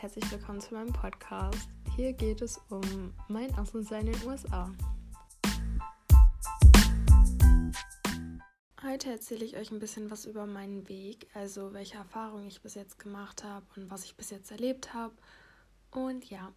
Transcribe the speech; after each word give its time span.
herzlich 0.00 0.30
willkommen 0.32 0.62
zu 0.62 0.72
meinem 0.72 0.94
Podcast. 0.94 1.68
Hier 1.94 2.14
geht 2.14 2.40
es 2.40 2.58
um 2.70 3.12
mein 3.28 3.54
Auslandsjahr 3.58 4.00
in 4.00 4.06
den 4.06 4.26
USA. 4.26 4.72
Heute 8.82 9.10
erzähle 9.10 9.44
ich 9.44 9.58
euch 9.58 9.70
ein 9.70 9.78
bisschen 9.78 10.10
was 10.10 10.24
über 10.24 10.46
meinen 10.46 10.88
Weg, 10.88 11.28
also 11.34 11.74
welche 11.74 11.98
Erfahrungen 11.98 12.48
ich 12.48 12.62
bis 12.62 12.76
jetzt 12.76 12.98
gemacht 12.98 13.44
habe 13.44 13.66
und 13.76 13.90
was 13.90 14.06
ich 14.06 14.16
bis 14.16 14.30
jetzt 14.30 14.50
erlebt 14.50 14.94
habe. 14.94 15.12
Und 15.90 16.24
ja. 16.30 16.50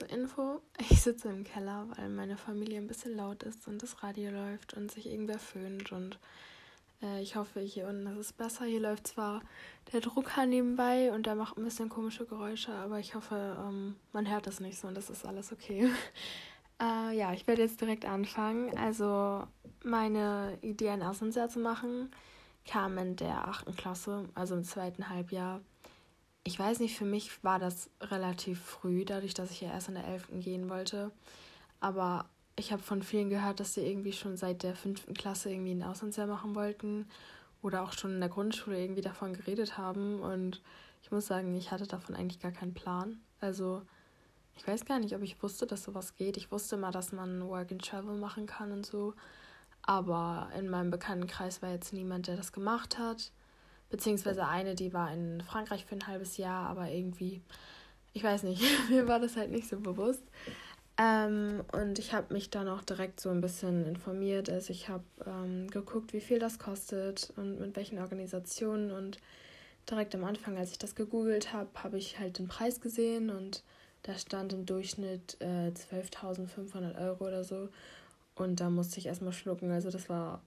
Zur 0.00 0.10
Info. 0.10 0.60
Ich 0.90 1.02
sitze 1.02 1.28
im 1.28 1.44
Keller, 1.44 1.86
weil 1.96 2.08
meine 2.08 2.36
Familie 2.36 2.78
ein 2.78 2.86
bisschen 2.86 3.16
laut 3.16 3.42
ist 3.42 3.68
und 3.68 3.82
das 3.82 4.02
Radio 4.02 4.30
läuft 4.30 4.74
und 4.74 4.90
sich 4.90 5.06
irgendwer 5.06 5.38
föhnt. 5.38 5.92
Und 5.92 6.18
äh, 7.02 7.22
ich 7.22 7.36
hoffe, 7.36 7.60
hier 7.60 7.86
unten 7.86 8.06
ist 8.06 8.18
es 8.18 8.32
besser. 8.32 8.64
Hier 8.64 8.80
läuft 8.80 9.06
zwar 9.06 9.42
der 9.92 10.00
Drucker 10.00 10.46
nebenbei 10.46 11.12
und 11.12 11.26
der 11.26 11.34
macht 11.34 11.56
ein 11.56 11.64
bisschen 11.64 11.88
komische 11.88 12.26
Geräusche, 12.26 12.72
aber 12.72 12.98
ich 12.98 13.14
hoffe, 13.14 13.56
ähm, 13.60 13.96
man 14.12 14.30
hört 14.30 14.46
das 14.46 14.60
nicht 14.60 14.78
so 14.78 14.88
und 14.88 14.96
das 14.96 15.10
ist 15.10 15.26
alles 15.26 15.52
okay. 15.52 15.90
äh, 16.82 17.16
ja, 17.16 17.32
ich 17.32 17.46
werde 17.46 17.62
jetzt 17.62 17.80
direkt 17.80 18.04
anfangen. 18.04 18.76
Also, 18.76 19.46
meine 19.84 20.58
Idee, 20.62 20.90
ein 20.90 21.02
Auslandsjahr 21.02 21.48
zu 21.48 21.58
machen, 21.58 22.10
kam 22.66 22.98
in 22.98 23.16
der 23.16 23.48
achten 23.48 23.74
Klasse, 23.76 24.28
also 24.34 24.54
im 24.54 24.64
zweiten 24.64 25.08
Halbjahr 25.08 25.60
ich 26.44 26.58
weiß 26.58 26.80
nicht, 26.80 26.96
für 26.96 27.04
mich 27.04 27.42
war 27.44 27.58
das 27.58 27.90
relativ 28.00 28.60
früh, 28.60 29.04
dadurch, 29.04 29.34
dass 29.34 29.50
ich 29.50 29.60
ja 29.60 29.70
erst 29.70 29.88
in 29.88 29.94
der 29.94 30.06
11. 30.06 30.28
gehen 30.40 30.70
wollte. 30.70 31.10
Aber 31.80 32.28
ich 32.56 32.72
habe 32.72 32.82
von 32.82 33.02
vielen 33.02 33.30
gehört, 33.30 33.60
dass 33.60 33.74
sie 33.74 33.86
irgendwie 33.86 34.12
schon 34.12 34.36
seit 34.36 34.62
der 34.62 34.74
5. 34.74 35.14
Klasse 35.14 35.50
irgendwie 35.50 35.72
ein 35.72 35.82
Auslandsjahr 35.82 36.26
machen 36.26 36.54
wollten 36.54 37.08
oder 37.62 37.82
auch 37.82 37.92
schon 37.92 38.12
in 38.12 38.20
der 38.20 38.28
Grundschule 38.28 38.80
irgendwie 38.80 39.02
davon 39.02 39.34
geredet 39.34 39.76
haben. 39.78 40.20
Und 40.20 40.62
ich 41.02 41.10
muss 41.10 41.26
sagen, 41.26 41.54
ich 41.54 41.70
hatte 41.70 41.86
davon 41.86 42.14
eigentlich 42.14 42.40
gar 42.40 42.52
keinen 42.52 42.74
Plan. 42.74 43.20
Also 43.40 43.82
ich 44.56 44.66
weiß 44.66 44.84
gar 44.84 44.98
nicht, 44.98 45.14
ob 45.14 45.22
ich 45.22 45.42
wusste, 45.42 45.66
dass 45.66 45.84
sowas 45.84 46.16
geht. 46.16 46.36
Ich 46.36 46.50
wusste 46.50 46.76
mal, 46.76 46.92
dass 46.92 47.12
man 47.12 47.48
Work 47.48 47.72
and 47.72 47.84
Travel 47.84 48.16
machen 48.16 48.46
kann 48.46 48.72
und 48.72 48.84
so. 48.84 49.14
Aber 49.82 50.50
in 50.56 50.68
meinem 50.68 50.90
Bekanntenkreis 50.90 51.62
war 51.62 51.70
jetzt 51.70 51.92
niemand, 51.92 52.26
der 52.26 52.36
das 52.36 52.52
gemacht 52.52 52.98
hat. 52.98 53.32
Beziehungsweise 53.90 54.46
eine, 54.46 54.74
die 54.74 54.92
war 54.92 55.12
in 55.12 55.42
Frankreich 55.42 55.84
für 55.84 55.96
ein 55.96 56.06
halbes 56.06 56.36
Jahr, 56.36 56.68
aber 56.68 56.88
irgendwie, 56.88 57.42
ich 58.12 58.22
weiß 58.22 58.44
nicht, 58.44 58.62
mir 58.90 59.08
war 59.08 59.20
das 59.20 59.36
halt 59.36 59.50
nicht 59.50 59.68
so 59.68 59.78
bewusst. 59.80 60.22
Ähm, 60.96 61.64
und 61.72 61.98
ich 61.98 62.12
habe 62.12 62.32
mich 62.32 62.50
dann 62.50 62.68
auch 62.68 62.82
direkt 62.82 63.20
so 63.20 63.30
ein 63.30 63.40
bisschen 63.40 63.86
informiert. 63.86 64.50
Also 64.50 64.70
ich 64.70 64.88
habe 64.88 65.04
ähm, 65.26 65.68
geguckt, 65.68 66.12
wie 66.12 66.20
viel 66.20 66.38
das 66.38 66.58
kostet 66.58 67.32
und 67.36 67.58
mit 67.58 67.74
welchen 67.74 67.98
Organisationen. 67.98 68.90
Und 68.90 69.18
direkt 69.88 70.14
am 70.14 70.24
Anfang, 70.24 70.58
als 70.58 70.72
ich 70.72 70.78
das 70.78 70.94
gegoogelt 70.94 71.52
habe, 71.52 71.70
habe 71.82 71.96
ich 71.96 72.18
halt 72.18 72.38
den 72.38 72.48
Preis 72.48 72.80
gesehen 72.80 73.30
und 73.30 73.62
da 74.02 74.14
stand 74.16 74.52
im 74.52 74.66
Durchschnitt 74.66 75.36
äh, 75.40 75.70
12.500 75.70 77.00
Euro 77.00 77.26
oder 77.26 77.44
so. 77.44 77.68
Und 78.34 78.60
da 78.60 78.70
musste 78.70 78.98
ich 78.98 79.06
erstmal 79.06 79.32
schlucken. 79.32 79.70
Also 79.70 79.90
das 79.90 80.08
war 80.08 80.42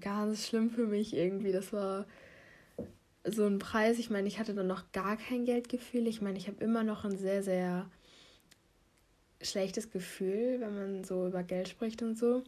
ganz 0.00 0.46
schlimm 0.46 0.70
für 0.70 0.86
mich 0.86 1.14
irgendwie. 1.14 1.52
Das 1.52 1.72
war 1.72 2.06
so 3.24 3.46
ein 3.46 3.58
Preis. 3.58 3.98
Ich 3.98 4.10
meine, 4.10 4.28
ich 4.28 4.38
hatte 4.38 4.54
dann 4.54 4.66
noch 4.66 4.92
gar 4.92 5.16
kein 5.16 5.44
Geldgefühl. 5.44 6.06
Ich 6.06 6.20
meine, 6.20 6.38
ich 6.38 6.48
habe 6.48 6.62
immer 6.62 6.84
noch 6.84 7.04
ein 7.04 7.16
sehr, 7.16 7.42
sehr 7.42 7.90
schlechtes 9.40 9.90
Gefühl, 9.90 10.60
wenn 10.60 10.74
man 10.74 11.04
so 11.04 11.26
über 11.26 11.42
Geld 11.42 11.68
spricht 11.68 12.02
und 12.02 12.18
so. 12.18 12.42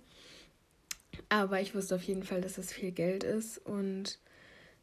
Aber 1.29 1.61
ich 1.61 1.75
wusste 1.75 1.95
auf 1.97 2.03
jeden 2.03 2.23
Fall, 2.23 2.41
dass 2.41 2.59
es 2.59 2.73
viel 2.73 2.93
Geld 2.93 3.25
ist. 3.25 3.59
Und 3.59 4.19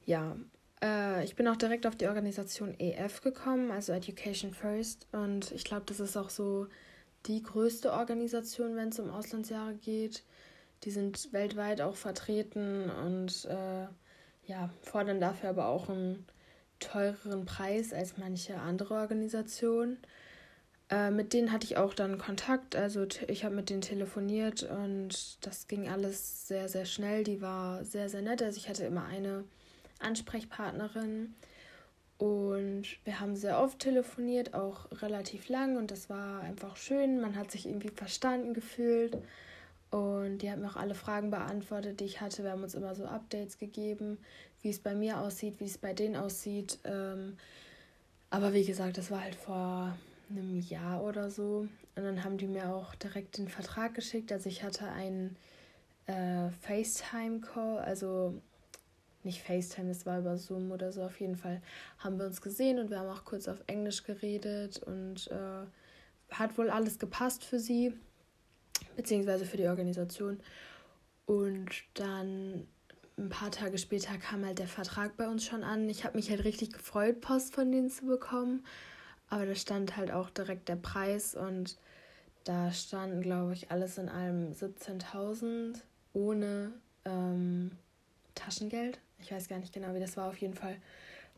ja, 0.05 0.37
äh, 0.81 1.23
ich 1.23 1.35
bin 1.35 1.47
auch 1.47 1.55
direkt 1.55 1.85
auf 1.85 1.95
die 1.95 2.07
Organisation 2.07 2.75
EF 2.79 3.21
gekommen, 3.21 3.71
also 3.71 3.93
Education 3.93 4.53
First. 4.53 5.07
Und 5.11 5.51
ich 5.51 5.63
glaube, 5.63 5.83
das 5.85 5.99
ist 5.99 6.17
auch 6.17 6.29
so 6.29 6.67
die 7.25 7.43
größte 7.43 7.91
Organisation, 7.91 8.75
wenn 8.75 8.89
es 8.89 8.99
um 8.99 9.09
Auslandsjahre 9.09 9.75
geht. 9.75 10.23
Die 10.83 10.91
sind 10.91 11.33
weltweit 11.33 11.81
auch 11.81 11.95
vertreten 11.95 12.89
und 12.89 13.45
äh, 13.45 13.87
ja, 14.47 14.69
fordern 14.81 15.19
dafür 15.19 15.49
aber 15.49 15.67
auch 15.67 15.89
einen 15.89 16.25
teureren 16.79 17.45
Preis 17.45 17.93
als 17.93 18.17
manche 18.17 18.59
andere 18.59 18.95
Organisationen. 18.95 19.97
Äh, 20.89 21.11
mit 21.11 21.33
denen 21.33 21.51
hatte 21.51 21.65
ich 21.65 21.77
auch 21.77 21.93
dann 21.93 22.17
Kontakt. 22.17 22.75
Also 22.75 23.05
ich 23.27 23.43
habe 23.43 23.55
mit 23.55 23.69
denen 23.69 23.81
telefoniert 23.81 24.63
und 24.63 25.45
das 25.45 25.67
ging 25.67 25.89
alles 25.89 26.47
sehr, 26.47 26.69
sehr 26.69 26.85
schnell. 26.85 27.23
Die 27.23 27.41
war 27.41 27.83
sehr, 27.83 28.09
sehr 28.09 28.21
nett. 28.21 28.41
Also 28.41 28.57
ich 28.57 28.69
hatte 28.69 28.85
immer 28.85 29.05
eine 29.05 29.43
Ansprechpartnerin 29.99 31.35
und 32.17 32.85
wir 33.03 33.19
haben 33.19 33.35
sehr 33.35 33.59
oft 33.59 33.79
telefoniert, 33.79 34.53
auch 34.53 34.87
relativ 35.01 35.49
lang 35.49 35.77
und 35.77 35.91
das 35.91 36.09
war 36.09 36.41
einfach 36.41 36.77
schön. 36.77 37.19
Man 37.19 37.35
hat 37.35 37.51
sich 37.51 37.67
irgendwie 37.67 37.89
verstanden 37.89 38.53
gefühlt. 38.53 39.17
Und 39.89 40.39
die 40.39 40.51
hat 40.51 40.59
mir 40.59 40.67
auch 40.67 40.75
alle 40.75 40.95
Fragen 40.95 41.31
beantwortet, 41.31 41.99
die 41.99 42.05
ich 42.05 42.19
hatte. 42.19 42.43
Wir 42.43 42.51
haben 42.51 42.63
uns 42.63 42.75
immer 42.75 42.93
so 42.93 43.05
Updates 43.05 43.57
gegeben, 43.57 44.17
wie 44.61 44.69
es 44.69 44.79
bei 44.79 44.93
mir 44.93 45.19
aussieht, 45.19 45.59
wie 45.59 45.65
es 45.65 45.77
bei 45.77 45.93
denen 45.93 46.17
aussieht. 46.17 46.79
Ähm, 46.83 47.37
aber 48.29 48.53
wie 48.53 48.65
gesagt, 48.65 48.97
das 48.97 49.11
war 49.11 49.23
halt 49.23 49.35
vor 49.35 49.97
einem 50.29 50.59
Jahr 50.59 51.01
oder 51.03 51.29
so. 51.29 51.67
Und 51.95 52.03
dann 52.03 52.23
haben 52.23 52.37
die 52.37 52.47
mir 52.47 52.73
auch 52.73 52.95
direkt 52.95 53.37
den 53.37 53.47
Vertrag 53.47 53.93
geschickt. 53.93 54.31
Also 54.33 54.49
ich 54.49 54.63
hatte 54.63 54.89
einen 54.89 55.37
äh, 56.05 56.49
FaceTime-Call, 56.61 57.79
also 57.79 58.41
nicht 59.23 59.41
FaceTime, 59.41 59.91
es 59.91 60.05
war 60.05 60.19
über 60.19 60.37
Zoom 60.37 60.71
oder 60.71 60.91
so. 60.91 61.03
Auf 61.03 61.19
jeden 61.21 61.37
Fall 61.37 61.61
haben 61.99 62.19
wir 62.19 62.25
uns 62.25 62.41
gesehen 62.41 62.79
und 62.79 62.89
wir 62.89 62.99
haben 62.99 63.09
auch 63.09 63.23
kurz 63.23 63.47
auf 63.47 63.63
Englisch 63.67 64.03
geredet 64.03 64.83
und 64.83 65.29
äh, 65.31 65.65
hat 66.33 66.57
wohl 66.57 66.69
alles 66.69 66.99
gepasst 66.99 67.45
für 67.45 67.59
sie 67.59 67.93
beziehungsweise 68.95 69.45
für 69.45 69.57
die 69.57 69.67
Organisation. 69.67 70.39
Und 71.25 71.69
dann 71.93 72.67
ein 73.17 73.29
paar 73.29 73.51
Tage 73.51 73.77
später 73.77 74.17
kam 74.17 74.45
halt 74.45 74.59
der 74.59 74.67
Vertrag 74.67 75.17
bei 75.17 75.27
uns 75.27 75.43
schon 75.43 75.63
an. 75.63 75.89
Ich 75.89 76.03
habe 76.03 76.17
mich 76.17 76.29
halt 76.29 76.43
richtig 76.43 76.71
gefreut, 76.71 77.19
Post 77.21 77.55
von 77.55 77.71
denen 77.71 77.89
zu 77.89 78.05
bekommen. 78.05 78.65
Aber 79.29 79.45
da 79.45 79.55
stand 79.55 79.97
halt 79.97 80.11
auch 80.11 80.29
direkt 80.29 80.69
der 80.69 80.75
Preis 80.75 81.35
und 81.35 81.77
da 82.43 82.71
standen, 82.71 83.21
glaube 83.21 83.53
ich, 83.53 83.71
alles 83.71 83.97
in 83.97 84.07
allem 84.07 84.53
17.000 84.53 85.81
ohne 86.13 86.71
ähm, 87.03 87.71
Taschengeld. 88.35 88.99
Ich 89.19 89.31
weiß 89.31 89.49
gar 89.49 89.59
nicht 89.59 89.73
genau, 89.73 89.93
wie 89.93 89.99
das 89.99 90.15
war. 90.15 90.29
Auf 90.29 90.37
jeden 90.37 90.53
Fall 90.53 90.77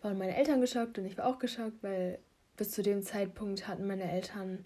waren 0.01 0.17
meine 0.17 0.35
Eltern 0.37 0.61
geschockt 0.61 0.99
und 0.99 1.05
ich 1.05 1.17
war 1.17 1.25
auch 1.25 1.39
geschockt, 1.39 1.81
weil 1.81 2.19
bis 2.57 2.71
zu 2.71 2.83
dem 2.83 3.01
Zeitpunkt 3.01 3.67
hatten 3.67 3.87
meine 3.87 4.11
Eltern 4.11 4.65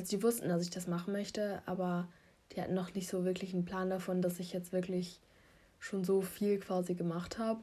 also 0.00 0.16
die 0.16 0.22
wussten, 0.22 0.48
dass 0.48 0.62
ich 0.62 0.70
das 0.70 0.86
machen 0.86 1.12
möchte, 1.12 1.62
aber 1.66 2.08
die 2.52 2.60
hatten 2.62 2.74
noch 2.74 2.94
nicht 2.94 3.08
so 3.08 3.24
wirklich 3.24 3.52
einen 3.52 3.66
Plan 3.66 3.90
davon, 3.90 4.22
dass 4.22 4.40
ich 4.40 4.52
jetzt 4.52 4.72
wirklich 4.72 5.20
schon 5.78 6.04
so 6.04 6.22
viel 6.22 6.58
quasi 6.58 6.94
gemacht 6.94 7.38
habe. 7.38 7.60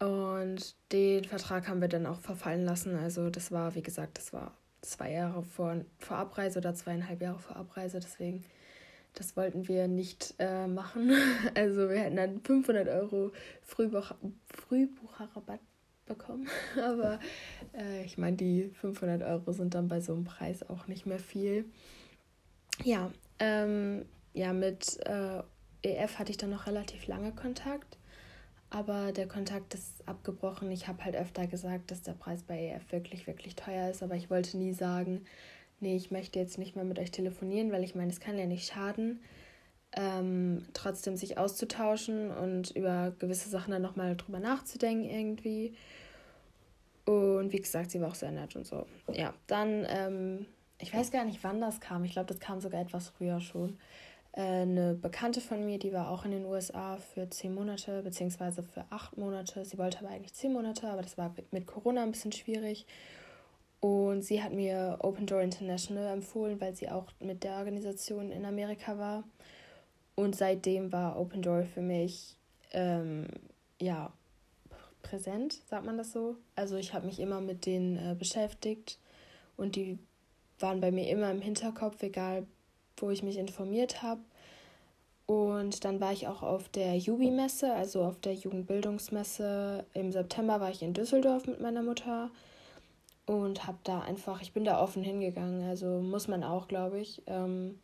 Und 0.00 0.74
den 0.92 1.24
Vertrag 1.24 1.68
haben 1.68 1.80
wir 1.80 1.88
dann 1.88 2.06
auch 2.06 2.20
verfallen 2.20 2.64
lassen. 2.64 2.96
Also 2.96 3.30
das 3.30 3.52
war, 3.52 3.74
wie 3.76 3.82
gesagt, 3.82 4.18
das 4.18 4.32
war 4.32 4.52
zwei 4.80 5.12
Jahre 5.12 5.44
vor, 5.44 5.76
vor 5.98 6.16
Abreise 6.16 6.58
oder 6.58 6.74
zweieinhalb 6.74 7.20
Jahre 7.22 7.38
vor 7.38 7.56
Abreise. 7.56 8.00
Deswegen, 8.00 8.44
das 9.14 9.36
wollten 9.36 9.68
wir 9.68 9.86
nicht 9.86 10.34
äh, 10.38 10.66
machen. 10.66 11.12
Also 11.54 11.88
wir 11.88 12.00
hätten 12.00 12.16
dann 12.16 12.40
500 12.40 12.88
Euro 12.88 13.32
Frühbuch 13.62 14.12
Frühbucherrabatt 14.48 15.60
bekommen. 16.08 16.48
Aber 16.82 17.20
äh, 17.76 18.04
ich 18.04 18.18
meine, 18.18 18.36
die 18.36 18.70
500 18.80 19.22
Euro 19.22 19.52
sind 19.52 19.74
dann 19.74 19.88
bei 19.88 20.00
so 20.00 20.14
einem 20.14 20.24
Preis 20.24 20.68
auch 20.68 20.88
nicht 20.88 21.06
mehr 21.06 21.18
viel. 21.18 21.66
Ja, 22.84 23.10
ähm, 23.38 24.04
ja 24.34 24.52
mit 24.52 24.98
äh, 25.06 25.42
EF 25.82 26.18
hatte 26.18 26.30
ich 26.30 26.38
dann 26.38 26.50
noch 26.50 26.66
relativ 26.66 27.06
lange 27.06 27.32
Kontakt. 27.32 27.98
Aber 28.70 29.12
der 29.12 29.26
Kontakt 29.26 29.74
ist 29.74 30.06
abgebrochen. 30.06 30.70
Ich 30.70 30.88
habe 30.88 31.04
halt 31.04 31.16
öfter 31.16 31.46
gesagt, 31.46 31.90
dass 31.90 32.02
der 32.02 32.12
Preis 32.12 32.42
bei 32.42 32.58
EF 32.58 32.92
wirklich, 32.92 33.26
wirklich 33.26 33.56
teuer 33.56 33.90
ist. 33.90 34.02
Aber 34.02 34.14
ich 34.14 34.28
wollte 34.28 34.58
nie 34.58 34.72
sagen, 34.72 35.24
nee, 35.80 35.96
ich 35.96 36.10
möchte 36.10 36.38
jetzt 36.38 36.58
nicht 36.58 36.76
mehr 36.76 36.84
mit 36.84 36.98
euch 36.98 37.10
telefonieren, 37.10 37.72
weil 37.72 37.84
ich 37.84 37.94
meine, 37.94 38.10
es 38.10 38.20
kann 38.20 38.38
ja 38.38 38.46
nicht 38.46 38.70
schaden, 38.70 39.20
ähm, 39.92 40.66
trotzdem 40.74 41.16
sich 41.16 41.38
auszutauschen 41.38 42.30
und 42.30 42.70
über 42.72 43.12
gewisse 43.18 43.48
Sachen 43.48 43.72
dann 43.72 43.82
nochmal 43.82 44.16
drüber 44.16 44.38
nachzudenken 44.38 45.08
irgendwie. 45.08 45.74
Und 47.04 47.52
wie 47.52 47.60
gesagt, 47.60 47.90
sie 47.90 48.00
war 48.00 48.08
auch 48.08 48.14
sehr 48.14 48.30
nett 48.30 48.54
und 48.54 48.66
so. 48.66 48.86
Ja, 49.12 49.32
dann, 49.46 49.86
ähm, 49.88 50.46
ich 50.78 50.92
weiß 50.92 51.10
gar 51.10 51.24
nicht, 51.24 51.42
wann 51.42 51.60
das 51.60 51.80
kam. 51.80 52.04
Ich 52.04 52.12
glaube, 52.12 52.26
das 52.26 52.38
kam 52.38 52.60
sogar 52.60 52.82
etwas 52.82 53.08
früher 53.08 53.40
schon. 53.40 53.78
Äh, 54.32 54.42
eine 54.42 54.94
Bekannte 54.94 55.40
von 55.40 55.64
mir, 55.64 55.78
die 55.78 55.92
war 55.92 56.10
auch 56.10 56.24
in 56.24 56.32
den 56.32 56.44
USA 56.44 56.98
für 56.98 57.30
zehn 57.30 57.54
Monate, 57.54 58.02
beziehungsweise 58.02 58.62
für 58.62 58.84
acht 58.90 59.16
Monate. 59.16 59.64
Sie 59.64 59.78
wollte 59.78 60.00
aber 60.00 60.10
eigentlich 60.10 60.34
zehn 60.34 60.52
Monate, 60.52 60.88
aber 60.88 61.02
das 61.02 61.16
war 61.16 61.34
mit 61.50 61.66
Corona 61.66 62.02
ein 62.02 62.12
bisschen 62.12 62.32
schwierig. 62.32 62.86
Und 63.80 64.22
sie 64.22 64.42
hat 64.42 64.52
mir 64.52 64.98
Open 65.00 65.26
Door 65.26 65.42
International 65.42 66.12
empfohlen, 66.12 66.60
weil 66.60 66.74
sie 66.74 66.90
auch 66.90 67.06
mit 67.20 67.42
der 67.42 67.56
Organisation 67.56 68.32
in 68.32 68.44
Amerika 68.44 68.98
war. 68.98 69.24
Und 70.18 70.34
seitdem 70.34 70.90
war 70.90 71.16
Open 71.16 71.42
Door 71.42 71.62
für 71.62 71.80
mich 71.80 72.34
ähm, 72.72 73.28
ja 73.80 74.12
präsent, 75.00 75.60
sagt 75.70 75.86
man 75.86 75.96
das 75.96 76.10
so. 76.10 76.34
Also 76.56 76.74
ich 76.74 76.92
habe 76.92 77.06
mich 77.06 77.20
immer 77.20 77.40
mit 77.40 77.66
denen 77.66 77.96
äh, 77.96 78.16
beschäftigt 78.16 78.98
und 79.56 79.76
die 79.76 79.96
waren 80.58 80.80
bei 80.80 80.90
mir 80.90 81.08
immer 81.08 81.30
im 81.30 81.40
Hinterkopf, 81.40 82.02
egal 82.02 82.48
wo 82.96 83.10
ich 83.10 83.22
mich 83.22 83.36
informiert 83.36 84.02
habe. 84.02 84.20
Und 85.26 85.84
dann 85.84 86.00
war 86.00 86.12
ich 86.12 86.26
auch 86.26 86.42
auf 86.42 86.68
der 86.68 86.98
Jubi-Messe, 86.98 87.72
also 87.72 88.02
auf 88.02 88.18
der 88.18 88.34
Jugendbildungsmesse. 88.34 89.84
Im 89.94 90.10
September 90.10 90.58
war 90.58 90.70
ich 90.70 90.82
in 90.82 90.94
Düsseldorf 90.94 91.46
mit 91.46 91.60
meiner 91.60 91.84
Mutter 91.84 92.32
und 93.26 93.68
habe 93.68 93.78
da 93.84 94.00
einfach, 94.00 94.42
ich 94.42 94.52
bin 94.52 94.64
da 94.64 94.82
offen 94.82 95.04
hingegangen, 95.04 95.68
also 95.68 96.00
muss 96.00 96.26
man 96.26 96.42
auch, 96.42 96.66
glaube 96.66 96.98
ich. 96.98 97.22
Ähm, 97.28 97.78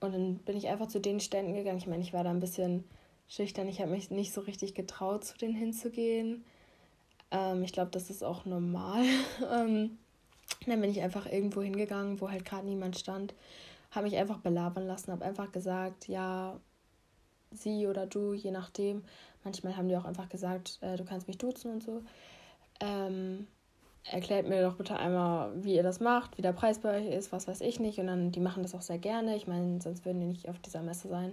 und 0.00 0.12
dann 0.12 0.38
bin 0.38 0.56
ich 0.56 0.68
einfach 0.68 0.88
zu 0.88 1.00
den 1.00 1.20
Ständen 1.20 1.54
gegangen. 1.54 1.78
Ich 1.78 1.86
meine, 1.86 2.02
ich 2.02 2.12
war 2.12 2.24
da 2.24 2.30
ein 2.30 2.40
bisschen 2.40 2.84
schüchtern, 3.28 3.68
ich 3.68 3.80
habe 3.80 3.90
mich 3.90 4.10
nicht 4.10 4.32
so 4.32 4.42
richtig 4.42 4.74
getraut, 4.74 5.24
zu 5.24 5.36
denen 5.36 5.54
hinzugehen. 5.54 6.44
Ähm, 7.30 7.62
ich 7.62 7.72
glaube, 7.72 7.90
das 7.90 8.10
ist 8.10 8.22
auch 8.22 8.44
normal. 8.44 9.04
ähm, 9.52 9.98
dann 10.66 10.80
bin 10.80 10.90
ich 10.90 11.00
einfach 11.00 11.26
irgendwo 11.26 11.62
hingegangen, 11.62 12.20
wo 12.20 12.30
halt 12.30 12.44
gerade 12.44 12.66
niemand 12.66 12.98
stand, 12.98 13.34
habe 13.90 14.04
mich 14.04 14.16
einfach 14.16 14.38
belabern 14.38 14.86
lassen, 14.86 15.12
habe 15.12 15.24
einfach 15.24 15.50
gesagt, 15.52 16.08
ja, 16.08 16.58
sie 17.50 17.86
oder 17.86 18.06
du, 18.06 18.34
je 18.34 18.50
nachdem. 18.50 19.04
Manchmal 19.44 19.76
haben 19.76 19.88
die 19.88 19.96
auch 19.96 20.04
einfach 20.04 20.28
gesagt, 20.28 20.78
äh, 20.82 20.96
du 20.96 21.04
kannst 21.04 21.28
mich 21.28 21.38
duzen 21.38 21.72
und 21.72 21.82
so. 21.82 22.02
Ähm, 22.80 23.46
erklärt 24.10 24.48
mir 24.48 24.62
doch 24.62 24.76
bitte 24.76 24.96
einmal, 24.96 25.50
wie 25.62 25.74
ihr 25.74 25.82
das 25.82 26.00
macht, 26.00 26.38
wie 26.38 26.42
der 26.42 26.52
Preis 26.52 26.78
bei 26.78 26.98
euch 26.98 27.06
ist, 27.06 27.32
was 27.32 27.48
weiß 27.48 27.60
ich 27.60 27.80
nicht. 27.80 27.98
Und 27.98 28.06
dann, 28.06 28.32
die 28.32 28.40
machen 28.40 28.62
das 28.62 28.74
auch 28.74 28.82
sehr 28.82 28.98
gerne. 28.98 29.36
Ich 29.36 29.46
meine, 29.46 29.80
sonst 29.80 30.04
würden 30.04 30.20
die 30.20 30.26
nicht 30.26 30.48
auf 30.48 30.58
dieser 30.60 30.82
Messe 30.82 31.08
sein. 31.08 31.32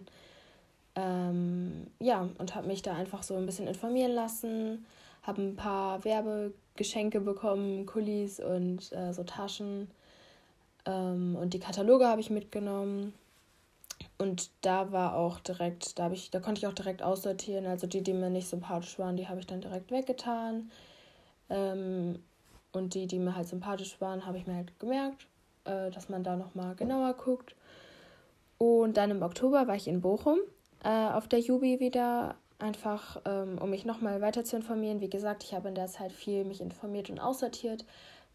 Ähm, 0.96 1.88
ja, 2.00 2.30
und 2.38 2.56
habe 2.56 2.68
mich 2.68 2.82
da 2.82 2.94
einfach 2.94 3.24
so 3.24 3.36
ein 3.36 3.46
bisschen 3.46 3.68
informieren 3.68 4.12
lassen, 4.12 4.86
habe 5.24 5.42
ein 5.42 5.56
paar 5.56 6.04
Werbegeschenke 6.04 7.20
bekommen, 7.20 7.86
Kulis 7.86 8.40
und 8.40 8.92
äh, 8.92 9.14
so 9.14 9.24
Taschen. 9.24 9.90
Ähm, 10.86 11.36
und 11.40 11.54
die 11.54 11.60
Kataloge 11.60 12.08
habe 12.08 12.22
ich 12.22 12.30
mitgenommen. 12.30 13.14
Und 14.18 14.50
da 14.62 14.92
war 14.92 15.16
auch 15.16 15.40
direkt, 15.40 15.98
da, 16.00 16.12
ich, 16.12 16.30
da 16.32 16.40
konnte 16.40 16.60
ich 16.60 16.68
auch 16.68 16.74
direkt 16.74 17.02
aussortieren. 17.02 17.66
Also 17.66 17.88
die, 17.88 18.02
die 18.02 18.14
mir 18.14 18.30
nicht 18.30 18.48
sympathisch 18.48 19.00
waren, 19.00 19.16
die 19.16 19.28
habe 19.28 19.40
ich 19.40 19.48
dann 19.48 19.62
direkt 19.62 19.92
weggetan. 19.92 20.72
Ähm, 21.50 22.20
und 22.74 22.94
die, 22.94 23.08
die 23.08 23.20
mir 23.20 23.36
halt 23.36 23.48
sympathisch 23.48 24.00
waren, 24.02 24.26
habe 24.26 24.38
ich 24.38 24.48
mir 24.48 24.56
halt 24.56 24.80
gemerkt, 24.80 25.28
äh, 25.66 25.90
dass 25.92 26.10
man 26.10 26.24
da 26.24 26.36
nochmal 26.36 26.76
genauer 26.76 27.14
guckt. 27.14 27.56
Und 28.58 28.98
dann 28.98 29.12
im 29.12 29.22
Oktober 29.22 29.68
war 29.68 29.76
ich 29.76 29.88
in 29.88 30.02
Bochum 30.02 30.40
äh, 30.84 30.90
auf 30.90 31.28
der 31.28 31.40
Jubi 31.40 31.80
wieder, 31.80 32.36
einfach 32.60 33.22
ähm, 33.26 33.58
um 33.60 33.70
mich 33.70 33.86
nochmal 33.86 34.22
weiter 34.22 34.44
zu 34.44 34.56
informieren. 34.56 35.02
Wie 35.02 35.10
gesagt, 35.10 35.44
ich 35.44 35.54
habe 35.54 35.70
in 35.70 35.76
der 35.76 35.88
Zeit 35.88 36.12
viel 36.12 36.46
mich 36.46 36.62
informiert 36.62 37.10
und 37.10 37.20
aussortiert. 37.20 37.86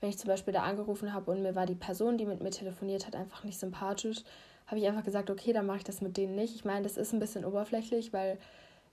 Wenn 0.00 0.10
ich 0.10 0.18
zum 0.18 0.28
Beispiel 0.28 0.54
da 0.54 0.62
angerufen 0.62 1.12
habe 1.12 1.30
und 1.30 1.42
mir 1.42 1.54
war 1.54 1.66
die 1.66 1.74
Person, 1.74 2.18
die 2.18 2.26
mit 2.26 2.40
mir 2.40 2.50
telefoniert 2.50 3.06
hat, 3.06 3.16
einfach 3.16 3.42
nicht 3.44 3.58
sympathisch, 3.58 4.22
habe 4.66 4.78
ich 4.78 4.86
einfach 4.86 5.02
gesagt, 5.02 5.30
okay, 5.30 5.52
dann 5.52 5.66
mache 5.66 5.78
ich 5.78 5.84
das 5.84 6.02
mit 6.02 6.16
denen 6.16 6.34
nicht. 6.34 6.54
Ich 6.54 6.64
meine, 6.64 6.82
das 6.82 6.96
ist 6.96 7.12
ein 7.12 7.20
bisschen 7.20 7.44
oberflächlich, 7.44 8.12
weil 8.12 8.38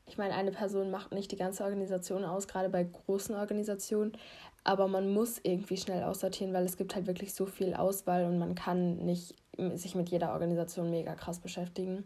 ich 0.07 0.17
meine, 0.17 0.35
eine 0.35 0.51
Person 0.51 0.91
macht 0.91 1.11
nicht 1.11 1.31
die 1.31 1.35
ganze 1.35 1.63
Organisation 1.63 2.23
aus, 2.23 2.47
gerade 2.47 2.69
bei 2.69 2.83
großen 2.83 3.35
Organisationen. 3.35 4.13
Aber 4.65 4.87
man 4.87 5.13
muss 5.13 5.39
irgendwie 5.43 5.77
schnell 5.77 6.03
aussortieren, 6.03 6.53
weil 6.53 6.65
es 6.65 6.75
gibt 6.75 6.95
halt 6.95 7.07
wirklich 7.07 7.33
so 7.33 7.45
viel 7.45 7.75
Auswahl 7.75 8.25
und 8.25 8.39
man 8.39 8.55
kann 8.55 8.97
nicht 8.97 9.35
sich 9.75 9.95
mit 9.95 10.09
jeder 10.09 10.33
Organisation 10.33 10.89
mega 10.89 11.15
krass 11.15 11.39
beschäftigen. 11.39 12.03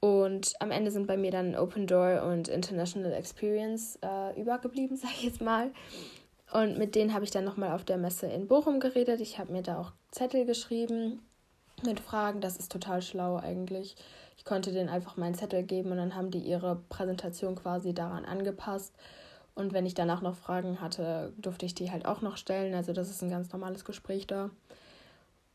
Und 0.00 0.54
am 0.60 0.70
Ende 0.70 0.90
sind 0.90 1.06
bei 1.06 1.16
mir 1.16 1.30
dann 1.30 1.54
Open 1.56 1.86
Door 1.86 2.22
und 2.24 2.48
International 2.48 3.12
Experience 3.12 3.98
äh, 4.02 4.38
übergeblieben, 4.38 4.96
sage 4.96 5.14
ich 5.16 5.24
jetzt 5.24 5.40
mal. 5.40 5.70
Und 6.52 6.78
mit 6.78 6.94
denen 6.94 7.14
habe 7.14 7.24
ich 7.24 7.30
dann 7.30 7.44
nochmal 7.44 7.72
auf 7.72 7.84
der 7.84 7.96
Messe 7.96 8.26
in 8.26 8.46
Bochum 8.46 8.78
geredet. 8.78 9.20
Ich 9.20 9.38
habe 9.38 9.52
mir 9.52 9.62
da 9.62 9.80
auch 9.80 9.92
Zettel 10.10 10.44
geschrieben 10.44 11.22
mit 11.84 12.00
Fragen. 12.00 12.40
Das 12.40 12.56
ist 12.56 12.70
total 12.70 13.02
schlau 13.02 13.36
eigentlich. 13.36 13.96
Ich 14.36 14.44
konnte 14.44 14.72
denen 14.72 14.88
einfach 14.88 15.16
meinen 15.16 15.34
Zettel 15.34 15.62
geben 15.62 15.90
und 15.90 15.96
dann 15.96 16.14
haben 16.14 16.30
die 16.30 16.38
ihre 16.38 16.76
Präsentation 16.88 17.56
quasi 17.56 17.94
daran 17.94 18.24
angepasst. 18.24 18.94
Und 19.56 19.72
wenn 19.72 19.86
ich 19.86 19.94
danach 19.94 20.22
noch 20.22 20.36
Fragen 20.36 20.80
hatte, 20.80 21.32
durfte 21.38 21.66
ich 21.66 21.74
die 21.74 21.90
halt 21.90 22.06
auch 22.06 22.20
noch 22.20 22.36
stellen. 22.36 22.74
Also 22.74 22.92
das 22.92 23.10
ist 23.10 23.22
ein 23.22 23.30
ganz 23.30 23.52
normales 23.52 23.84
Gespräch 23.84 24.28
da. 24.28 24.50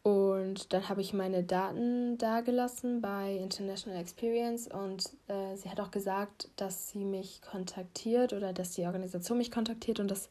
Und 0.03 0.74
dann 0.74 0.89
habe 0.89 1.01
ich 1.01 1.13
meine 1.13 1.44
Daten 1.44 2.18
dagelassen 2.18 3.01
bei 3.01 3.38
International 3.38 4.00
Experience 4.00 4.68
und 4.68 5.12
äh, 5.27 5.56
sie 5.56 5.69
hat 5.69 5.80
auch 5.80 5.92
gesagt, 5.92 6.50
dass 6.56 6.89
sie 6.89 7.06
mich 7.06 7.42
kontaktiert 7.44 8.33
oder 8.33 8.51
dass 8.51 8.71
die 8.71 8.86
Organisation 8.88 9.38
mich 9.38 9.51
kontaktiert 9.51 10.00
und 10.00 10.09
das 10.09 10.27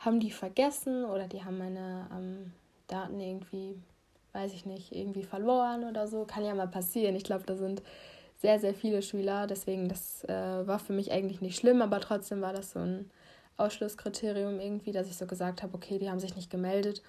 haben 0.00 0.18
die 0.18 0.32
vergessen 0.32 1.04
oder 1.04 1.28
die 1.28 1.44
haben 1.44 1.58
meine 1.58 2.08
ähm, 2.12 2.52
Daten 2.88 3.20
irgendwie 3.20 3.76
weiß 4.34 4.52
ich 4.52 4.66
nicht, 4.66 4.92
irgendwie 4.92 5.22
verloren 5.22 5.84
oder 5.84 6.06
so. 6.06 6.24
Kann 6.24 6.44
ja 6.44 6.54
mal 6.54 6.68
passieren. 6.68 7.14
Ich 7.14 7.24
glaube, 7.24 7.44
da 7.46 7.56
sind 7.56 7.82
sehr, 8.44 8.60
sehr 8.60 8.74
viele 8.74 9.00
Schüler. 9.00 9.46
Deswegen, 9.46 9.88
das 9.88 10.22
äh, 10.24 10.66
war 10.66 10.78
für 10.78 10.92
mich 10.92 11.10
eigentlich 11.12 11.40
nicht 11.40 11.56
schlimm, 11.56 11.80
aber 11.80 11.98
trotzdem 11.98 12.42
war 12.42 12.52
das 12.52 12.72
so 12.72 12.78
ein 12.78 13.10
Ausschlusskriterium 13.56 14.60
irgendwie, 14.60 14.92
dass 14.92 15.06
ich 15.06 15.16
so 15.16 15.26
gesagt 15.26 15.62
habe, 15.62 15.74
okay, 15.74 15.98
die 15.98 16.10
haben 16.10 16.20
sich 16.20 16.36
nicht 16.36 16.50
gemeldet. 16.50 17.02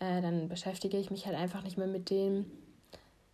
Äh, 0.00 0.20
dann 0.20 0.50
beschäftige 0.50 0.98
ich 0.98 1.10
mich 1.10 1.24
halt 1.24 1.34
einfach 1.34 1.62
nicht 1.62 1.78
mehr 1.78 1.86
mit 1.86 2.10
denen. 2.10 2.44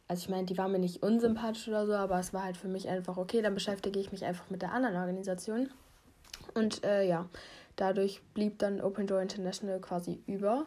Also 0.06 0.22
ich 0.22 0.28
meine, 0.28 0.46
die 0.46 0.56
waren 0.56 0.70
mir 0.70 0.78
nicht 0.78 1.02
unsympathisch 1.02 1.66
oder 1.66 1.84
so, 1.84 1.94
aber 1.94 2.20
es 2.20 2.32
war 2.32 2.44
halt 2.44 2.56
für 2.56 2.68
mich 2.68 2.88
einfach, 2.88 3.16
okay, 3.16 3.42
dann 3.42 3.54
beschäftige 3.54 3.98
ich 3.98 4.12
mich 4.12 4.24
einfach 4.24 4.48
mit 4.48 4.62
der 4.62 4.70
anderen 4.70 4.94
Organisation. 4.94 5.68
Und 6.54 6.84
äh, 6.84 7.02
ja, 7.08 7.28
dadurch 7.74 8.22
blieb 8.34 8.60
dann 8.60 8.80
Open 8.80 9.08
Door 9.08 9.20
International 9.20 9.80
quasi 9.80 10.20
über. 10.28 10.66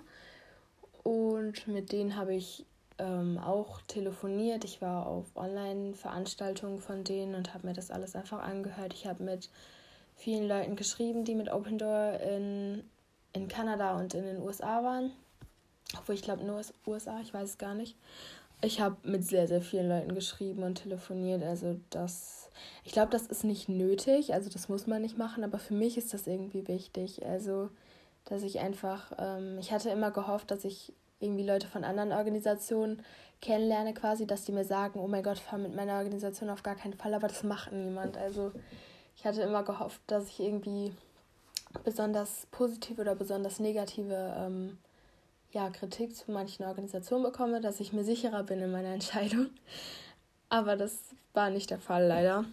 Und 1.04 1.70
mit 1.70 1.94
denen 1.94 2.18
habe 2.18 2.36
ich 2.36 2.66
ähm, 2.98 3.38
auch 3.38 3.82
telefoniert. 3.82 4.64
Ich 4.64 4.82
war 4.82 5.06
auf 5.06 5.26
Online-Veranstaltungen 5.36 6.80
von 6.80 7.04
denen 7.04 7.36
und 7.36 7.54
habe 7.54 7.68
mir 7.68 7.74
das 7.74 7.92
alles 7.92 8.16
einfach 8.16 8.42
angehört. 8.42 8.94
Ich 8.94 9.06
habe 9.06 9.24
mit 9.24 9.50
vielen 10.16 10.48
Leuten 10.48 10.76
geschrieben, 10.76 11.26
die 11.26 11.36
mit 11.36 11.52
Open 11.52 11.78
Door 11.78 12.20
in, 12.20 12.84
in 13.34 13.48
Kanada 13.48 13.98
und 13.98 14.14
in 14.14 14.24
den 14.24 14.42
USA 14.42 14.84
waren. 14.84 15.12
Obwohl 15.98 16.16
ich 16.16 16.22
glaube 16.22 16.44
nur 16.44 16.62
USA, 16.88 17.20
ich 17.22 17.34
weiß 17.34 17.52
es 17.52 17.58
gar 17.58 17.76
nicht. 17.76 17.96
Ich 18.62 18.80
habe 18.80 18.96
mit 19.04 19.26
sehr, 19.26 19.48
sehr 19.48 19.62
vielen 19.62 19.90
Leuten 19.90 20.16
geschrieben 20.16 20.64
und 20.64 20.76
telefoniert. 20.76 21.44
Also 21.44 21.80
das, 21.90 22.50
ich 22.84 22.94
glaube, 22.94 23.12
das 23.12 23.28
ist 23.28 23.44
nicht 23.44 23.70
nötig. 23.70 24.34
Also 24.34 24.50
das 24.50 24.70
muss 24.70 24.88
man 24.88 25.02
nicht 25.02 25.18
machen, 25.18 25.44
aber 25.44 25.60
für 25.60 25.74
mich 25.74 25.98
ist 25.98 26.14
das 26.14 26.28
irgendwie 26.28 26.68
wichtig. 26.68 27.26
Also 27.26 27.70
dass 28.26 28.42
ich 28.42 28.60
einfach, 28.60 29.12
ähm, 29.20 29.58
ich 29.60 29.72
hatte 29.72 29.90
immer 29.90 30.12
gehofft, 30.12 30.52
dass 30.52 30.66
ich 30.66 30.94
irgendwie 31.26 31.46
Leute 31.46 31.68
von 31.68 31.84
anderen 31.84 32.12
Organisationen 32.12 33.02
kennenlerne 33.42 33.94
quasi, 33.94 34.26
dass 34.26 34.46
die 34.46 34.52
mir 34.52 34.64
sagen, 34.64 35.00
oh 35.00 35.08
mein 35.08 35.24
Gott, 35.24 35.38
fahr 35.40 35.60
mit 35.60 35.76
meiner 35.76 35.98
Organisation 35.98 36.50
auf 36.50 36.64
gar 36.64 36.76
keinen 36.76 36.94
Fall, 36.94 37.14
aber 37.14 37.28
das 37.28 37.44
macht 37.44 37.72
niemand. 37.72 38.18
Also 38.18 38.52
ich 39.18 39.26
hatte 39.26 39.42
immer 39.42 39.64
gehofft, 39.64 40.02
dass 40.08 40.28
ich 40.30 40.40
irgendwie 40.40 40.94
besonders 41.84 42.48
positive 42.52 43.02
oder 43.02 43.16
besonders 43.16 43.60
negative 43.60 44.36
ähm, 44.38 44.78
ja, 45.52 45.70
Kritik 45.70 46.16
zu 46.16 46.32
manchen 46.32 46.66
Organisationen 46.66 47.24
bekomme, 47.24 47.62
dass 47.62 47.80
ich 47.80 47.94
mir 47.94 48.04
sicherer 48.04 48.44
bin 48.44 48.60
in 48.60 48.72
meiner 48.72 48.90
Entscheidung. 48.94 49.50
Aber 50.50 50.76
das 50.76 51.16
war 51.34 51.50
nicht 51.50 51.70
der 51.70 51.80
Fall 51.80 52.06
leider. 52.08 52.46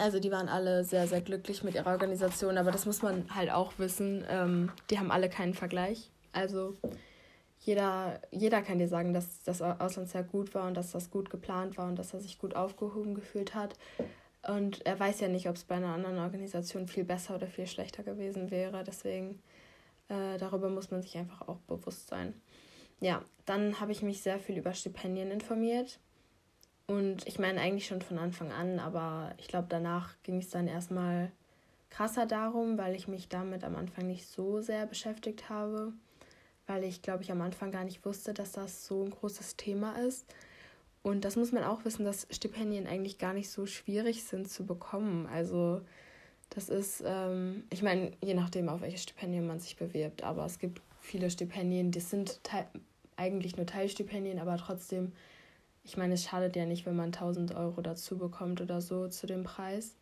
Also 0.00 0.20
die 0.20 0.30
waren 0.30 0.48
alle 0.48 0.84
sehr, 0.84 1.08
sehr 1.08 1.20
glücklich 1.20 1.64
mit 1.64 1.74
ihrer 1.74 1.90
Organisation, 1.90 2.56
aber 2.56 2.70
das 2.70 2.86
muss 2.86 3.02
man 3.02 3.34
halt 3.34 3.50
auch 3.50 3.72
wissen. 3.78 4.24
Ähm, 4.28 4.70
die 4.90 4.98
haben 4.98 5.10
alle 5.10 5.28
keinen 5.28 5.54
Vergleich. 5.54 6.10
Also 6.32 6.74
jeder, 7.64 8.20
jeder 8.30 8.60
kann 8.60 8.78
dir 8.78 8.88
sagen, 8.88 9.12
dass 9.12 9.42
das 9.44 9.62
Auslandsjahr 9.62 10.24
gut 10.24 10.54
war 10.54 10.66
und 10.66 10.76
dass 10.76 10.90
das 10.90 11.10
gut 11.10 11.30
geplant 11.30 11.78
war 11.78 11.88
und 11.88 11.96
dass 11.96 12.12
er 12.12 12.20
sich 12.20 12.38
gut 12.38 12.56
aufgehoben 12.56 13.14
gefühlt 13.14 13.54
hat. 13.54 13.76
Und 14.46 14.84
er 14.84 14.98
weiß 14.98 15.20
ja 15.20 15.28
nicht, 15.28 15.48
ob 15.48 15.54
es 15.54 15.64
bei 15.64 15.76
einer 15.76 15.94
anderen 15.94 16.18
Organisation 16.18 16.88
viel 16.88 17.04
besser 17.04 17.36
oder 17.36 17.46
viel 17.46 17.68
schlechter 17.68 18.02
gewesen 18.02 18.50
wäre. 18.50 18.82
Deswegen 18.82 19.40
äh, 20.08 20.38
darüber 20.38 20.68
muss 20.68 20.90
man 20.90 21.02
sich 21.02 21.16
einfach 21.16 21.46
auch 21.46 21.58
bewusst 21.68 22.08
sein. 22.08 22.34
Ja, 23.00 23.22
dann 23.46 23.78
habe 23.80 23.92
ich 23.92 24.02
mich 24.02 24.22
sehr 24.22 24.40
viel 24.40 24.58
über 24.58 24.74
Stipendien 24.74 25.30
informiert. 25.30 26.00
Und 26.88 27.26
ich 27.28 27.38
meine 27.38 27.60
eigentlich 27.60 27.86
schon 27.86 28.02
von 28.02 28.18
Anfang 28.18 28.50
an, 28.50 28.80
aber 28.80 29.34
ich 29.38 29.46
glaube, 29.46 29.68
danach 29.68 30.16
ging 30.24 30.38
es 30.38 30.50
dann 30.50 30.66
erstmal 30.66 31.30
krasser 31.90 32.26
darum, 32.26 32.76
weil 32.76 32.96
ich 32.96 33.06
mich 33.06 33.28
damit 33.28 33.62
am 33.62 33.76
Anfang 33.76 34.08
nicht 34.08 34.26
so 34.26 34.60
sehr 34.60 34.86
beschäftigt 34.86 35.48
habe, 35.48 35.92
weil 36.72 36.84
ich 36.84 37.02
glaube 37.02 37.22
ich 37.22 37.30
am 37.30 37.40
Anfang 37.40 37.70
gar 37.70 37.84
nicht 37.84 38.04
wusste, 38.04 38.32
dass 38.34 38.52
das 38.52 38.86
so 38.86 39.04
ein 39.04 39.10
großes 39.10 39.56
Thema 39.56 39.98
ist. 39.98 40.26
Und 41.02 41.24
das 41.24 41.36
muss 41.36 41.52
man 41.52 41.64
auch 41.64 41.84
wissen, 41.84 42.04
dass 42.04 42.26
Stipendien 42.30 42.86
eigentlich 42.86 43.18
gar 43.18 43.34
nicht 43.34 43.50
so 43.50 43.66
schwierig 43.66 44.24
sind 44.24 44.48
zu 44.48 44.64
bekommen. 44.64 45.26
Also 45.26 45.80
das 46.50 46.68
ist, 46.68 47.02
ähm, 47.04 47.64
ich 47.70 47.82
meine, 47.82 48.12
je 48.22 48.34
nachdem, 48.34 48.68
auf 48.68 48.82
welche 48.82 48.98
Stipendien 48.98 49.46
man 49.46 49.58
sich 49.58 49.76
bewirbt, 49.76 50.22
aber 50.22 50.46
es 50.46 50.58
gibt 50.58 50.80
viele 51.00 51.28
Stipendien, 51.30 51.90
die 51.90 52.00
sind 52.00 52.40
eigentlich 53.16 53.56
nur 53.56 53.66
Teilstipendien, 53.66 54.38
aber 54.38 54.56
trotzdem 54.56 55.12
ich 55.84 55.96
meine, 55.96 56.14
es 56.14 56.24
schadet 56.24 56.56
ja 56.56 56.64
nicht, 56.64 56.86
wenn 56.86 56.96
man 56.96 57.06
1000 57.06 57.54
Euro 57.54 57.80
dazu 57.80 58.16
bekommt 58.16 58.60
oder 58.60 58.80
so 58.80 59.08
zu 59.08 59.26
dem 59.26 59.44
Preis. 59.44 59.94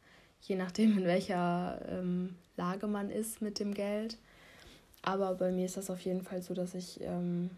Je 0.43 0.57
nachdem, 0.57 0.99
in 0.99 1.05
welcher 1.05 1.81
ähm, 1.89 2.37
Lage 2.57 2.87
man 2.87 3.11
ist 3.11 3.43
mit 3.43 3.59
dem 3.59 3.75
Geld. 3.75 4.19
Aber 5.03 5.35
bei 5.35 5.51
mir 5.51 5.65
ist 5.65 5.77
das 5.77 5.91
auf 5.91 6.01
jeden 6.01 6.23
Fall 6.23 6.43
so, 6.43 6.55
dass 6.55 6.75
ich 6.75 7.01
ähm, 7.01 7.51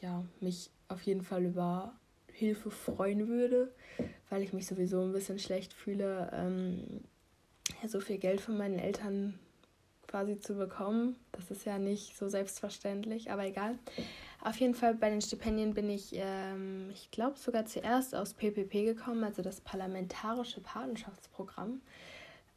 ja, 0.00 0.24
mich 0.40 0.70
auf 0.88 1.02
jeden 1.02 1.22
Fall 1.22 1.44
über 1.44 1.92
Hilfe 2.32 2.70
freuen 2.70 3.28
würde, 3.28 3.70
weil 4.30 4.42
ich 4.42 4.52
mich 4.52 4.66
sowieso 4.66 5.02
ein 5.02 5.12
bisschen 5.12 5.38
schlecht 5.38 5.72
fühle, 5.72 6.30
ähm, 6.32 7.02
so 7.86 8.00
viel 8.00 8.18
Geld 8.18 8.40
von 8.40 8.56
meinen 8.56 8.78
Eltern 8.78 9.38
quasi 10.06 10.38
zu 10.38 10.54
bekommen. 10.54 11.16
Das 11.32 11.50
ist 11.50 11.64
ja 11.64 11.78
nicht 11.78 12.16
so 12.16 12.28
selbstverständlich, 12.28 13.30
aber 13.30 13.46
egal. 13.46 13.78
Auf 14.42 14.56
jeden 14.56 14.74
Fall 14.74 14.94
bei 14.94 15.10
den 15.10 15.20
Stipendien 15.20 15.74
bin 15.74 15.88
ich, 15.88 16.12
ähm, 16.14 16.90
ich 16.92 17.10
glaube, 17.10 17.38
sogar 17.38 17.66
zuerst 17.66 18.14
aus 18.14 18.34
PPP 18.34 18.84
gekommen, 18.84 19.22
also 19.22 19.42
das 19.42 19.60
Parlamentarische 19.60 20.60
Patenschaftsprogramm. 20.60 21.80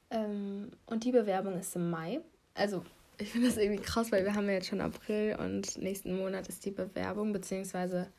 Ähm, 0.10 0.72
und 0.86 1.04
die 1.04 1.12
Bewerbung 1.12 1.58
ist 1.60 1.76
im 1.76 1.90
Mai. 1.90 2.22
Also 2.56 2.84
ich 3.18 3.32
finde 3.32 3.48
das 3.48 3.58
irgendwie 3.58 3.82
krass, 3.82 4.12
weil 4.12 4.24
wir 4.24 4.36
haben 4.36 4.48
ja 4.48 4.54
jetzt 4.54 4.68
schon 4.68 4.82
April 4.82 5.36
und 5.40 5.78
nächsten 5.78 6.18
Monat 6.18 6.48
ist 6.48 6.66
die 6.66 6.72
Bewerbung, 6.72 7.34
beziehungsweise 7.34 8.12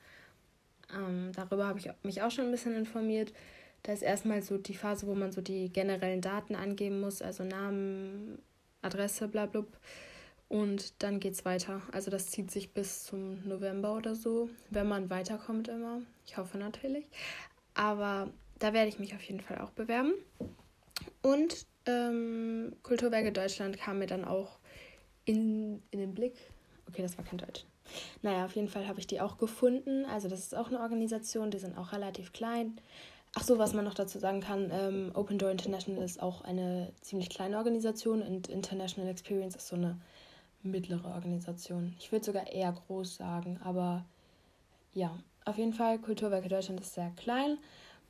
ähm, 0.94 1.32
darüber 1.34 1.66
habe 1.66 1.78
ich 1.78 1.88
mich 2.02 2.22
auch 2.22 2.30
schon 2.30 2.46
ein 2.46 2.50
bisschen 2.50 2.76
informiert. 2.76 3.32
Da 3.82 3.92
ist 3.92 4.02
erstmal 4.02 4.42
so 4.42 4.56
die 4.56 4.74
Phase, 4.74 5.06
wo 5.06 5.14
man 5.14 5.32
so 5.32 5.40
die 5.40 5.68
generellen 5.70 6.20
Daten 6.20 6.54
angeben 6.54 7.00
muss, 7.00 7.20
also 7.20 7.44
Namen, 7.44 8.38
Adresse, 8.82 9.28
bla 9.28 9.46
bla. 9.46 9.64
Und 10.48 11.02
dann 11.02 11.20
geht 11.20 11.34
es 11.34 11.44
weiter. 11.44 11.82
Also 11.92 12.10
das 12.10 12.30
zieht 12.30 12.50
sich 12.50 12.72
bis 12.72 13.04
zum 13.04 13.46
November 13.46 13.96
oder 13.96 14.14
so, 14.14 14.48
wenn 14.70 14.88
man 14.88 15.10
weiterkommt 15.10 15.68
immer. 15.68 16.00
Ich 16.26 16.36
hoffe 16.36 16.58
natürlich. 16.58 17.06
Aber 17.74 18.30
da 18.58 18.72
werde 18.72 18.88
ich 18.88 18.98
mich 18.98 19.14
auf 19.14 19.22
jeden 19.22 19.40
Fall 19.40 19.58
auch 19.58 19.70
bewerben. 19.70 20.12
Und 21.22 21.66
ähm, 21.86 22.76
Kulturwerke 22.82 23.32
Deutschland 23.32 23.78
kam 23.78 23.98
mir 23.98 24.06
dann 24.06 24.24
auch 24.24 24.58
in, 25.24 25.82
in 25.90 26.00
den 26.00 26.14
Blick. 26.14 26.34
Okay, 26.88 27.02
das 27.02 27.16
war 27.16 27.24
kein 27.24 27.38
Deutsch. 27.38 27.64
Naja, 28.22 28.44
auf 28.44 28.56
jeden 28.56 28.68
Fall 28.68 28.88
habe 28.88 29.00
ich 29.00 29.06
die 29.06 29.20
auch 29.20 29.38
gefunden. 29.38 30.04
Also 30.06 30.28
das 30.28 30.40
ist 30.40 30.54
auch 30.54 30.68
eine 30.68 30.80
Organisation, 30.80 31.50
die 31.50 31.58
sind 31.58 31.76
auch 31.76 31.92
relativ 31.92 32.32
klein. 32.32 32.78
Ach 33.34 33.42
so, 33.42 33.58
was 33.58 33.74
man 33.74 33.84
noch 33.84 33.94
dazu 33.94 34.18
sagen 34.18 34.40
kann, 34.40 34.70
ähm, 34.72 35.10
Open 35.14 35.38
Door 35.38 35.50
International 35.50 36.04
ist 36.04 36.22
auch 36.22 36.42
eine 36.42 36.92
ziemlich 37.00 37.30
kleine 37.30 37.58
Organisation 37.58 38.22
und 38.22 38.48
International 38.48 39.10
Experience 39.10 39.56
ist 39.56 39.68
so 39.68 39.76
eine 39.76 39.98
mittlere 40.62 41.08
Organisation. 41.08 41.94
Ich 41.98 42.12
würde 42.12 42.24
sogar 42.24 42.46
eher 42.46 42.72
groß 42.72 43.16
sagen, 43.16 43.58
aber 43.64 44.04
ja, 44.94 45.10
auf 45.44 45.58
jeden 45.58 45.74
Fall, 45.74 45.98
Kulturwerke 45.98 46.48
Deutschland 46.48 46.80
ist 46.80 46.94
sehr 46.94 47.10
klein 47.16 47.58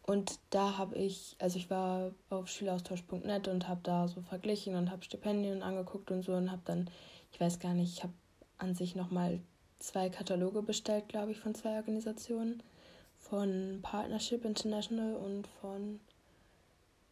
und 0.06 0.38
da 0.50 0.76
habe 0.76 0.96
ich, 0.96 1.34
also 1.38 1.58
ich 1.58 1.70
war 1.70 2.12
auf 2.28 2.48
schüleraustausch.net 2.48 3.48
und 3.48 3.68
habe 3.68 3.80
da 3.82 4.06
so 4.06 4.20
verglichen 4.20 4.76
und 4.76 4.90
habe 4.90 5.02
Stipendien 5.02 5.62
angeguckt 5.62 6.10
und 6.10 6.22
so 6.22 6.34
und 6.34 6.50
habe 6.50 6.62
dann, 6.66 6.90
ich 7.32 7.40
weiß 7.40 7.58
gar 7.58 7.72
nicht, 7.72 7.94
ich 7.94 8.02
habe 8.02 8.12
an 8.58 8.74
sich 8.74 8.94
nochmal 8.94 9.40
zwei 9.78 10.10
Kataloge 10.10 10.62
bestellt, 10.62 11.08
glaube 11.08 11.32
ich, 11.32 11.40
von 11.40 11.54
zwei 11.54 11.76
Organisationen. 11.76 12.62
Von 13.18 13.78
Partnership 13.80 14.44
International 14.44 15.16
und 15.16 15.46
von 15.62 15.98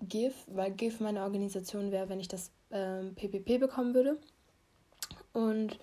GIF, 0.03 0.35
weil 0.47 0.71
GIF 0.73 1.01
meine 1.01 1.23
Organisation 1.23 1.91
wäre, 1.91 2.11
wenn 2.11 2.21
ich 2.21 2.29
das 2.29 2.51
ähm, 2.71 3.15
PPP 3.15 3.59
bekommen 3.59 3.95
würde. 3.95 4.19
Und 5.33 5.79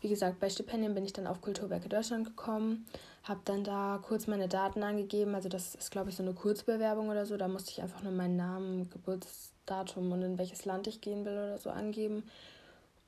wie 0.00 0.08
gesagt, 0.08 0.40
bei 0.40 0.50
Stipendien 0.50 0.94
bin 0.94 1.04
ich 1.04 1.12
dann 1.12 1.28
auf 1.28 1.40
Kulturwerke 1.40 1.88
Deutschland 1.88 2.26
gekommen, 2.26 2.86
habe 3.28 3.40
dann 3.44 3.62
da 3.62 4.00
kurz 4.02 4.26
meine 4.26 4.48
Daten 4.48 4.82
angegeben. 4.82 5.34
Also 5.34 5.48
das 5.48 5.74
ist, 5.74 5.90
glaube 5.90 6.10
ich, 6.10 6.16
so 6.16 6.22
eine 6.22 6.32
Kurzbewerbung 6.32 7.08
oder 7.08 7.26
so. 7.26 7.36
Da 7.36 7.48
musste 7.48 7.70
ich 7.70 7.82
einfach 7.82 8.02
nur 8.02 8.12
meinen 8.12 8.36
Namen, 8.36 8.88
Geburtsdatum 8.90 10.12
und 10.12 10.22
in 10.22 10.38
welches 10.38 10.64
Land 10.64 10.86
ich 10.86 11.00
gehen 11.00 11.24
will 11.24 11.34
oder 11.34 11.58
so 11.58 11.70
angeben. 11.70 12.22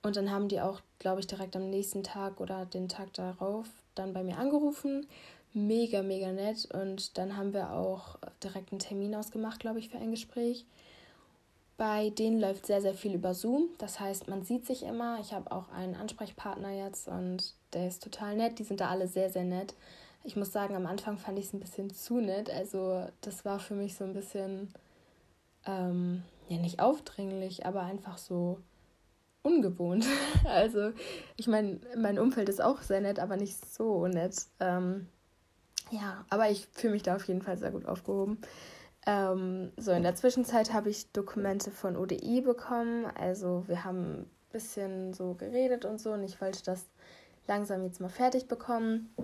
Und 0.03 0.17
dann 0.17 0.31
haben 0.31 0.49
die 0.49 0.61
auch, 0.61 0.81
glaube 0.99 1.21
ich, 1.21 1.27
direkt 1.27 1.57
am 1.57 1.71
nächsten 1.71 2.03
Tag 2.03 2.41
oder 2.41 2.67
den 2.67 2.89
Tag 2.89 3.13
darauf 3.15 3.67
dann 3.95 4.13
bei 4.13 4.23
mir 4.23 4.39
angerufen. 4.39 5.07
Mega, 5.53 6.03
mega 6.03 6.33
nett. 6.33 6.69
Und 6.73 7.19
dann 7.19 7.37
haben 7.37 7.53
wir 7.53 7.73
auch 7.73 8.17
direkt 8.43 8.73
einen 8.73 8.79
Termin 8.79 9.15
ausgemacht, 9.15 9.61
glaube 9.61 9.79
ich, 9.79 9.89
für 9.89 9.99
ein 9.99 10.11
Gespräch. 10.11 10.65
Bei 11.77 12.11
denen 12.11 12.39
läuft 12.39 12.67
sehr, 12.67 12.83
sehr 12.83 12.93
viel 12.93 13.15
über 13.15 13.33
Zoom. 13.33 13.71
Das 13.79 14.01
heißt, 14.01 14.29
man 14.29 14.45
sieht 14.45 14.67
sich 14.67 14.83
immer. 14.83 15.19
Ich 15.21 15.33
habe 15.33 15.51
auch 15.51 15.71
einen 15.71 15.95
Ansprechpartner 15.95 16.73
jetzt 16.73 17.09
und 17.09 17.55
der 17.73 17.89
ist 17.89 18.03
total 18.03 18.37
nett. 18.37 18.59
Die 18.59 18.65
sind 18.65 18.81
da 18.81 18.91
alle 18.91 19.09
sehr, 19.09 19.31
sehr 19.31 19.45
nett. 19.45 19.75
Ich 20.23 20.37
muss 20.37 20.53
sagen, 20.53 20.77
am 20.77 20.87
Anfang 20.87 21.19
fand 21.19 21.39
ich 21.39 21.47
es 21.47 21.53
ein 21.53 21.61
bisschen 21.61 21.91
zu 21.91 22.21
nett. 22.21 22.51
Also 22.51 23.07
das 23.21 23.45
war 23.45 23.59
für 23.59 23.75
mich 23.75 23.97
so 23.97 24.05
ein 24.05 24.13
bisschen, 24.13 24.73
ähm, 25.67 26.23
ja 26.49 26.59
nicht 26.59 26.81
aufdringlich, 26.81 27.65
aber 27.67 27.83
einfach 27.83 28.19
so 28.19 28.59
ungewohnt. 29.43 30.07
Also 30.45 30.93
ich 31.37 31.47
meine, 31.47 31.81
mein 31.97 32.19
Umfeld 32.19 32.49
ist 32.49 32.63
auch 32.63 32.83
sehr 32.83 33.01
nett, 33.01 33.19
aber 33.19 33.37
nicht 33.37 33.65
so 33.73 34.07
nett. 34.07 34.47
Ähm, 34.59 35.07
ja, 35.91 36.25
aber 36.31 36.51
ich 36.51 36.67
fühle 36.73 36.95
mich 36.95 37.03
da 37.03 37.17
auf 37.17 37.25
jeden 37.25 37.43
Fall 37.43 37.59
sehr 37.59 37.71
gut 37.71 37.87
aufgehoben. 37.87 38.39
Ähm, 39.07 39.73
so, 39.77 39.93
in 39.93 40.03
der 40.03 40.15
Zwischenzeit 40.15 40.73
habe 40.73 40.91
ich 40.91 41.11
Dokumente 41.13 41.71
von 41.71 41.97
ODI 41.97 42.43
bekommen. 42.43 43.07
Also 43.07 43.65
wir 43.67 43.85
haben 43.85 44.21
ein 44.21 44.31
bisschen 44.53 45.13
so 45.15 45.35
geredet 45.35 45.85
und 45.85 46.01
so 46.01 46.13
und 46.13 46.23
ich 46.23 46.41
wollte 46.41 46.63
das 46.65 46.87
langsam 47.47 47.83
jetzt 47.83 48.01
mal 48.01 48.09
fertig 48.09 48.47
bekommen, 48.47 49.15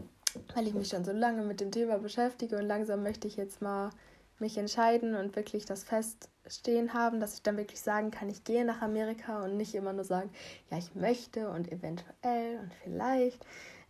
weil 0.55 0.67
ich 0.67 0.75
mich 0.75 0.89
schon 0.89 1.05
so 1.05 1.13
lange 1.13 1.43
mit 1.43 1.61
dem 1.61 1.71
Thema 1.71 1.99
beschäftige 1.99 2.57
und 2.57 2.67
langsam 2.67 3.03
möchte 3.03 3.29
ich 3.29 3.37
jetzt 3.37 3.63
mal 3.63 3.91
mich 4.39 4.59
entscheiden 4.59 5.15
und 5.15 5.35
wirklich 5.35 5.65
das 5.65 5.85
feststehen 5.85 6.93
haben, 6.93 7.21
dass 7.21 7.35
ich 7.35 7.43
dann 7.43 7.57
wirklich 7.57 7.81
sagen 7.81 8.11
kann, 8.11 8.29
ich 8.29 8.45
gehe 8.45 8.65
nach 8.65 8.83
Amerika 8.83 9.43
und 9.43 9.57
nicht 9.57 9.75
immer 9.75 9.93
nur 9.93 10.05
sagen, 10.05 10.31
ja, 10.71 10.79
ich 10.79 10.95
möchte 10.95 11.49
und 11.51 11.73
eventuell 11.73 12.59
und 12.61 12.75
vielleicht. 12.83 13.45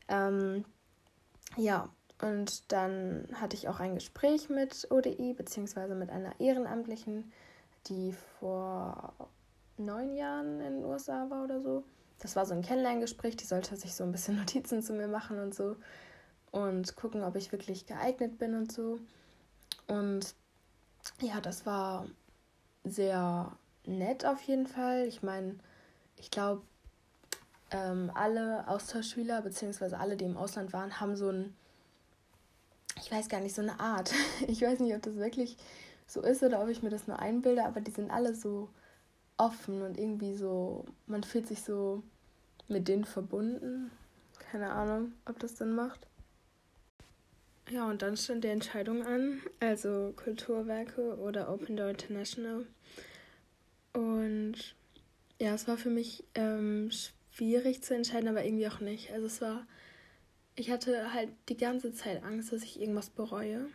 Ähm, 0.08 0.64
ja, 1.56 1.88
und 2.22 2.72
dann 2.72 3.28
hatte 3.34 3.56
ich 3.56 3.68
auch 3.68 3.80
ein 3.80 3.94
Gespräch 3.94 4.48
mit 4.48 4.88
ODI, 4.90 5.34
beziehungsweise 5.34 5.94
mit 5.94 6.10
einer 6.10 6.38
Ehrenamtlichen, 6.40 7.32
die 7.88 8.14
vor 8.38 9.14
neun 9.76 10.14
Jahren 10.14 10.60
in 10.60 10.76
den 10.76 10.84
USA 10.84 11.28
war 11.28 11.44
oder 11.44 11.60
so. 11.60 11.84
Das 12.20 12.34
war 12.34 12.46
so 12.46 12.54
ein 12.54 12.62
Kennenlerngespräch, 12.62 13.36
die 13.36 13.44
sollte 13.44 13.76
sich 13.76 13.94
so 13.94 14.04
ein 14.04 14.12
bisschen 14.12 14.36
Notizen 14.38 14.82
zu 14.82 14.92
mir 14.92 15.08
machen 15.08 15.38
und 15.38 15.54
so 15.54 15.76
und 16.56 16.96
gucken, 16.96 17.22
ob 17.22 17.36
ich 17.36 17.52
wirklich 17.52 17.86
geeignet 17.86 18.38
bin 18.38 18.54
und 18.54 18.72
so. 18.72 18.98
Und 19.86 20.34
ja, 21.20 21.40
das 21.40 21.66
war 21.66 22.06
sehr 22.84 23.52
nett 23.84 24.24
auf 24.24 24.40
jeden 24.42 24.66
Fall. 24.66 25.06
Ich 25.06 25.22
meine, 25.22 25.56
ich 26.16 26.30
glaube, 26.30 26.62
ähm, 27.70 28.10
alle 28.14 28.66
Austauschschüler, 28.68 29.42
beziehungsweise 29.42 29.98
alle, 29.98 30.16
die 30.16 30.24
im 30.24 30.36
Ausland 30.36 30.72
waren, 30.72 31.00
haben 31.00 31.16
so 31.16 31.30
ein 31.30 31.54
ich 32.98 33.12
weiß 33.12 33.28
gar 33.28 33.40
nicht, 33.40 33.54
so 33.54 33.62
eine 33.62 33.78
Art. 33.78 34.12
Ich 34.48 34.62
weiß 34.62 34.80
nicht, 34.80 34.94
ob 34.94 35.02
das 35.02 35.16
wirklich 35.16 35.56
so 36.06 36.22
ist 36.22 36.42
oder 36.42 36.62
ob 36.62 36.68
ich 36.68 36.82
mir 36.82 36.90
das 36.90 37.06
nur 37.06 37.18
einbilde, 37.18 37.64
aber 37.64 37.80
die 37.80 37.90
sind 37.90 38.10
alle 38.10 38.34
so 38.34 38.68
offen 39.36 39.82
und 39.82 39.98
irgendwie 39.98 40.34
so, 40.34 40.84
man 41.06 41.22
fühlt 41.22 41.46
sich 41.46 41.62
so 41.62 42.02
mit 42.68 42.88
denen 42.88 43.04
verbunden. 43.04 43.90
Keine 44.50 44.70
Ahnung, 44.70 45.12
ob 45.26 45.38
das 45.38 45.56
dann 45.56 45.74
macht. 45.74 46.06
Ja, 47.68 47.88
und 47.88 48.02
dann 48.02 48.16
stand 48.16 48.44
die 48.44 48.48
Entscheidung 48.48 49.04
an, 49.04 49.40
also 49.60 50.12
Kulturwerke 50.16 51.16
oder 51.18 51.52
Open 51.52 51.76
Door 51.76 51.90
International. 51.90 52.66
Und 53.92 54.76
ja, 55.40 55.54
es 55.54 55.66
war 55.66 55.76
für 55.76 55.90
mich 55.90 56.24
ähm, 56.34 56.90
schwierig 57.32 57.82
zu 57.82 57.94
entscheiden, 57.94 58.28
aber 58.28 58.44
irgendwie 58.44 58.68
auch 58.68 58.80
nicht. 58.80 59.10
Also 59.12 59.26
es 59.26 59.40
war 59.40 59.66
ich 60.56 60.70
hatte 60.70 61.12
halt 61.12 61.28
die 61.48 61.56
ganze 61.56 61.92
Zeit 61.92 62.24
Angst, 62.24 62.52
dass 62.52 62.62
ich 62.62 62.80
irgendwas 62.80 63.10
bereue. 63.10 63.66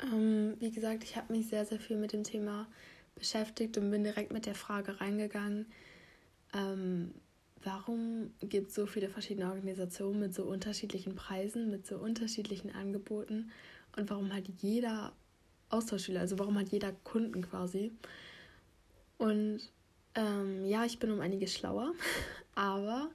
Ähm, 0.00 0.54
wie 0.60 0.70
gesagt, 0.70 1.02
ich 1.02 1.16
habe 1.16 1.32
mich 1.32 1.48
sehr, 1.48 1.64
sehr 1.64 1.80
viel 1.80 1.96
mit 1.96 2.12
dem 2.12 2.22
Thema 2.22 2.68
beschäftigt 3.16 3.76
und 3.78 3.90
bin 3.90 4.04
direkt 4.04 4.32
mit 4.32 4.46
der 4.46 4.54
Frage 4.54 5.00
reingegangen, 5.00 5.66
ähm, 6.54 7.14
warum 7.64 8.32
gibt 8.40 8.68
es 8.68 8.74
so 8.74 8.86
viele 8.86 9.08
verschiedene 9.08 9.50
Organisationen 9.50 10.20
mit 10.20 10.34
so 10.34 10.44
unterschiedlichen 10.44 11.14
Preisen, 11.14 11.70
mit 11.70 11.86
so 11.86 11.96
unterschiedlichen 11.96 12.70
Angeboten 12.74 13.50
und 13.96 14.10
warum 14.10 14.32
hat 14.32 14.44
jeder 14.60 15.12
Austauschschüler, 15.70 16.20
also 16.20 16.38
warum 16.38 16.58
hat 16.58 16.68
jeder 16.68 16.92
Kunden 17.04 17.42
quasi. 17.42 17.92
Und 19.18 19.60
ähm, 20.14 20.64
ja, 20.64 20.84
ich 20.84 20.98
bin 20.98 21.10
um 21.10 21.20
einiges 21.20 21.54
schlauer, 21.54 21.92
aber 22.54 23.10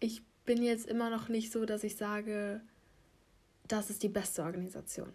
ich 0.00 0.22
bin 0.44 0.62
jetzt 0.62 0.86
immer 0.86 1.10
noch 1.10 1.28
nicht 1.28 1.52
so, 1.52 1.64
dass 1.64 1.82
ich 1.84 1.96
sage, 1.96 2.60
das 3.66 3.90
ist 3.90 4.02
die 4.02 4.08
beste 4.08 4.42
Organisation. 4.42 5.12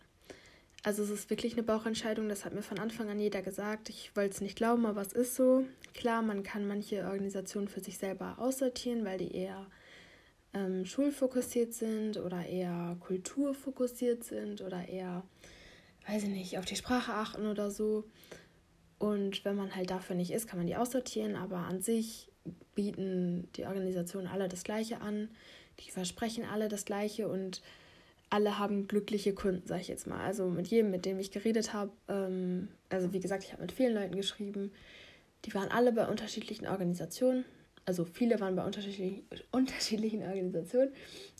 Also 0.83 1.03
es 1.03 1.09
ist 1.11 1.29
wirklich 1.29 1.53
eine 1.53 1.63
Bauchentscheidung, 1.63 2.27
das 2.27 2.43
hat 2.43 2.53
mir 2.53 2.63
von 2.63 2.79
Anfang 2.79 3.09
an 3.09 3.19
jeder 3.19 3.41
gesagt. 3.41 3.89
Ich 3.89 4.15
wollte 4.15 4.33
es 4.33 4.41
nicht 4.41 4.55
glauben, 4.55 4.85
aber 4.85 5.01
es 5.01 5.13
ist 5.13 5.35
so. 5.35 5.65
Klar, 5.93 6.21
man 6.21 6.41
kann 6.41 6.67
manche 6.67 7.05
Organisationen 7.05 7.67
für 7.67 7.81
sich 7.81 7.97
selber 7.97 8.35
aussortieren, 8.39 9.05
weil 9.05 9.19
die 9.19 9.35
eher 9.35 9.67
ähm, 10.53 10.85
schulfokussiert 10.85 11.73
sind 11.73 12.17
oder 12.17 12.45
eher 12.45 12.97
kulturfokussiert 12.99 14.23
sind 14.23 14.61
oder 14.61 14.87
eher 14.87 15.23
weiß 16.07 16.23
ich 16.23 16.29
nicht, 16.29 16.57
auf 16.57 16.65
die 16.65 16.75
Sprache 16.75 17.13
achten 17.13 17.45
oder 17.47 17.71
so. 17.71 18.05
Und 18.97 19.43
wenn 19.45 19.55
man 19.55 19.75
halt 19.75 19.89
dafür 19.89 20.15
nicht 20.15 20.31
ist, 20.31 20.47
kann 20.47 20.59
man 20.59 20.67
die 20.67 20.75
aussortieren. 20.75 21.35
Aber 21.35 21.57
an 21.57 21.81
sich 21.81 22.31
bieten 22.75 23.49
die 23.55 23.65
Organisationen 23.65 24.27
alle 24.27 24.47
das 24.47 24.63
Gleiche 24.63 25.01
an. 25.01 25.29
Die 25.79 25.91
versprechen 25.91 26.45
alle 26.45 26.67
das 26.67 26.85
Gleiche 26.85 27.27
und 27.27 27.61
alle 28.31 28.57
haben 28.57 28.87
glückliche 28.87 29.33
Kunden, 29.33 29.67
sag 29.67 29.81
ich 29.81 29.89
jetzt 29.89 30.07
mal. 30.07 30.21
Also 30.21 30.49
mit 30.49 30.67
jedem, 30.67 30.89
mit 30.89 31.05
dem 31.05 31.19
ich 31.19 31.31
geredet 31.31 31.73
habe, 31.73 31.91
ähm, 32.07 32.69
also 32.89 33.13
wie 33.13 33.19
gesagt, 33.19 33.43
ich 33.43 33.51
habe 33.51 33.61
mit 33.61 33.73
vielen 33.73 33.93
Leuten 33.93 34.15
geschrieben, 34.15 34.71
die 35.45 35.53
waren 35.53 35.69
alle 35.69 35.91
bei 35.91 36.07
unterschiedlichen 36.07 36.65
Organisationen. 36.65 37.43
Also 37.85 38.05
viele 38.05 38.39
waren 38.39 38.55
bei 38.55 38.63
unterschiedlichen, 38.63 39.23
unterschiedlichen 39.51 40.23
Organisationen 40.23 40.93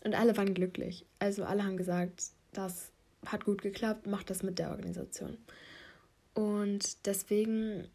und 0.04 0.16
alle 0.16 0.36
waren 0.36 0.54
glücklich. 0.54 1.06
Also 1.18 1.46
alle 1.46 1.64
haben 1.64 1.78
gesagt, 1.78 2.26
das 2.52 2.92
hat 3.26 3.46
gut 3.46 3.62
geklappt, 3.62 4.06
macht 4.06 4.30
das 4.30 4.44
mit 4.44 4.60
der 4.60 4.72
Organisation. 4.72 5.38
Und 6.34 7.06
deswegen, 7.06 7.88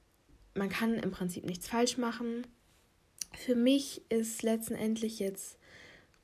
man 0.55 0.71
kann 0.71 0.95
im 0.95 1.11
Prinzip 1.11 1.45
nichts 1.45 1.69
falsch 1.69 1.99
machen. 1.99 2.47
Für 3.35 3.57
mich 3.57 4.01
ist 4.09 4.43
letztendlich 4.43 5.19
jetzt 5.19 5.59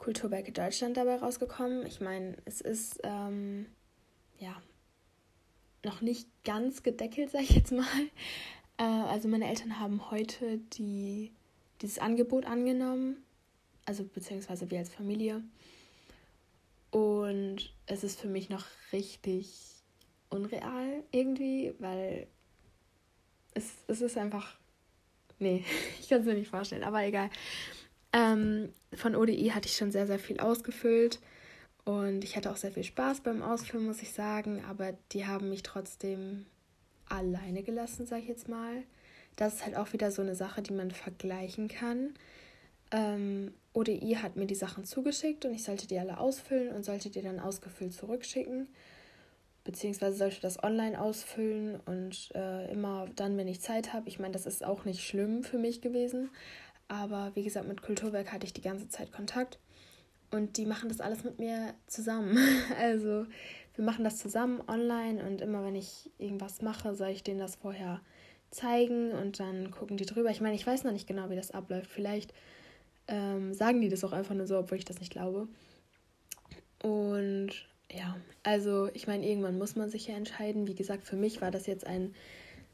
Kulturwerke 0.03 0.51
Deutschland 0.51 0.97
dabei 0.97 1.17
rausgekommen. 1.17 1.87
Ich 1.87 2.01
meine, 2.01 2.37
es 2.45 2.61
ist 2.61 3.01
ähm, 3.05 3.67
ja 4.41 4.61
noch 5.85 6.01
nicht 6.01 6.29
ganz 6.45 6.83
gedeckelt, 6.83 7.31
sag 7.33 7.43
ich 7.43 7.51
jetzt 7.51 7.71
mal. 7.71 7.87
Äh, 8.79 8.83
also 8.83 9.29
meine 9.29 9.49
Eltern 9.49 9.79
haben 9.79 10.11
heute 10.11 10.59
die, 10.59 11.31
dieses 11.81 12.01
Angebot 12.01 12.47
angenommen, 12.47 13.23
also 13.85 14.03
beziehungsweise 14.03 14.69
wir 14.73 14.81
als 14.81 14.93
Familie. 14.93 15.41
Und 16.91 17.73
es 17.87 18.03
ist 18.03 18.21
für 18.21 18.29
mich 18.29 18.51
noch 18.51 18.67
richtig 18.93 19.57
unreal 20.31 21.05
irgendwie, 21.13 21.75
weil 21.79 22.27
es, 23.55 23.71
es 23.87 24.01
ist 24.01 24.19
einfach. 24.19 24.59
Nee, 25.39 25.65
ich 26.01 26.09
kann 26.09 26.23
es 26.23 26.27
mir 26.27 26.35
nicht 26.35 26.51
vorstellen, 26.51 26.83
aber 26.83 27.05
egal. 27.05 27.31
Ähm, 28.13 28.73
von 28.95 29.17
ODI 29.17 29.51
hatte 29.55 29.69
ich 29.69 29.77
schon 29.77 29.91
sehr, 29.91 30.07
sehr 30.07 30.19
viel 30.19 30.39
ausgefüllt 30.41 31.21
und 31.85 32.25
ich 32.25 32.37
hatte 32.37 32.51
auch 32.51 32.57
sehr 32.57 32.73
viel 32.73 32.85
Spaß 32.85 33.21
beim 33.21 33.43
Ausfüllen, 33.43 33.87
muss 33.87 34.03
ich 34.03 34.13
sagen, 34.13 34.63
aber 34.69 34.93
die 35.13 35.27
haben 35.27 35.49
mich 35.49 35.63
trotzdem 35.63 36.47
alleine 37.09 37.63
gelassen, 37.63 38.07
sag 38.07 38.21
ich 38.21 38.29
jetzt 38.29 38.49
mal. 38.49 38.83
Das 39.37 39.55
ist 39.55 39.65
halt 39.65 39.77
auch 39.77 39.93
wieder 39.93 40.11
so 40.11 40.23
eine 40.23 40.35
Sache, 40.35 40.63
die 40.63 40.73
man 40.73 40.91
vergleichen 40.91 41.69
kann. 41.69 42.15
Ähm, 42.91 43.55
ODI 43.73 44.19
hat 44.21 44.37
mir 44.37 44.47
die 44.47 44.55
Sachen 44.55 44.85
zugeschickt 44.85 45.45
und 45.47 45.55
ich 45.55 45.65
sollte 45.65 45.87
die 45.87 45.99
alle 45.99 46.19
ausfüllen 46.19 46.75
und 46.75 46.85
sollte 46.85 47.11
die 47.11 47.23
dann 47.23 47.41
ausgefüllt 47.41 47.95
zurückschicken. 47.95 48.69
Beziehungsweise 49.65 50.17
sollte 50.17 50.41
das 50.41 50.63
online 50.63 51.01
ausfüllen 51.01 51.81
und 51.87 52.31
äh, 52.35 52.71
immer 52.71 53.07
dann, 53.17 53.37
wenn 53.39 53.49
ich 53.49 53.61
Zeit 53.61 53.93
habe. 53.93 54.09
Ich 54.09 54.19
meine, 54.19 54.33
das 54.33 54.45
ist 54.45 54.65
auch 54.65 54.85
nicht 54.85 55.03
schlimm 55.07 55.45
für 55.45 55.59
mich 55.59 55.81
gewesen. 55.81 56.31
Aber 56.93 57.31
wie 57.35 57.43
gesagt, 57.43 57.67
mit 57.67 57.81
Kulturwerk 57.81 58.33
hatte 58.33 58.45
ich 58.45 58.53
die 58.53 58.61
ganze 58.61 58.87
Zeit 58.91 59.13
Kontakt. 59.13 59.59
Und 60.31 60.59
die 60.59 60.67
machen 60.67 60.91
das 60.91 61.01
alles 61.01 61.25
mit 61.25 61.39
mir 61.39 61.73
zusammen. 61.87 62.37
Also 62.79 63.25
wir 63.75 63.85
machen 63.85 64.05
das 64.05 64.19
zusammen 64.19 64.61
online 64.69 65.25
und 65.25 65.41
immer 65.41 65.65
wenn 65.65 65.75
ich 65.75 66.11
irgendwas 66.19 66.61
mache, 66.61 66.95
soll 66.95 67.09
ich 67.09 67.23
denen 67.23 67.41
das 67.41 67.57
vorher 67.57 68.03
zeigen 68.51 69.13
und 69.13 69.41
dann 69.41 69.71
gucken 69.71 69.97
die 69.97 70.05
drüber. 70.05 70.29
Ich 70.29 70.43
meine, 70.43 70.55
ich 70.55 70.67
weiß 70.67 70.85
noch 70.85 70.93
nicht 70.93 71.07
genau, 71.07 71.31
wie 71.31 71.37
das 71.37 71.53
abläuft. 71.53 71.91
Vielleicht 71.91 72.35
ähm, 73.09 73.55
sagen 73.55 73.81
die 73.81 73.89
das 73.89 74.05
auch 74.05 74.13
einfach 74.13 74.35
nur 74.35 74.47
so, 74.47 74.59
obwohl 74.59 74.77
ich 74.77 74.85
das 74.85 75.01
nicht 75.01 75.13
glaube. 75.13 75.49
Und 76.83 77.53
ja, 77.91 78.19
also 78.43 78.91
ich 78.93 79.07
meine, 79.07 79.27
irgendwann 79.27 79.57
muss 79.57 79.77
man 79.77 79.89
sich 79.89 80.09
ja 80.09 80.15
entscheiden. 80.15 80.67
Wie 80.67 80.75
gesagt, 80.75 81.07
für 81.07 81.17
mich 81.17 81.41
war 81.41 81.51
das 81.51 81.67
jetzt 81.67 81.87
ein 81.87 82.15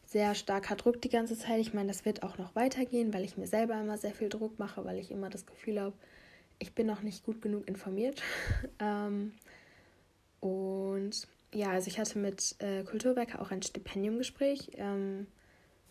sehr 0.08 0.34
starker 0.34 0.74
Druck 0.74 1.02
die 1.02 1.10
ganze 1.10 1.36
Zeit. 1.36 1.60
Ich 1.60 1.74
meine, 1.74 1.88
das 1.88 2.06
wird 2.06 2.22
auch 2.22 2.38
noch 2.38 2.54
weitergehen, 2.54 3.12
weil 3.12 3.24
ich 3.24 3.36
mir 3.36 3.46
selber 3.46 3.78
immer 3.78 3.98
sehr 3.98 4.14
viel 4.14 4.30
Druck 4.30 4.58
mache, 4.58 4.84
weil 4.86 4.98
ich 4.98 5.10
immer 5.10 5.28
das 5.28 5.44
Gefühl 5.44 5.78
habe, 5.78 5.92
ich 6.58 6.74
bin 6.74 6.86
noch 6.86 7.02
nicht 7.02 7.24
gut 7.24 7.42
genug 7.42 7.68
informiert. 7.68 8.22
ähm, 8.78 9.32
und 10.40 11.28
ja, 11.52 11.70
also 11.70 11.88
ich 11.88 11.98
hatte 11.98 12.18
mit 12.18 12.56
äh, 12.60 12.84
Kulturwerke 12.84 13.38
auch 13.38 13.50
ein 13.50 13.62
Stipendiumgespräch. 13.62 14.70
Ähm, 14.76 15.26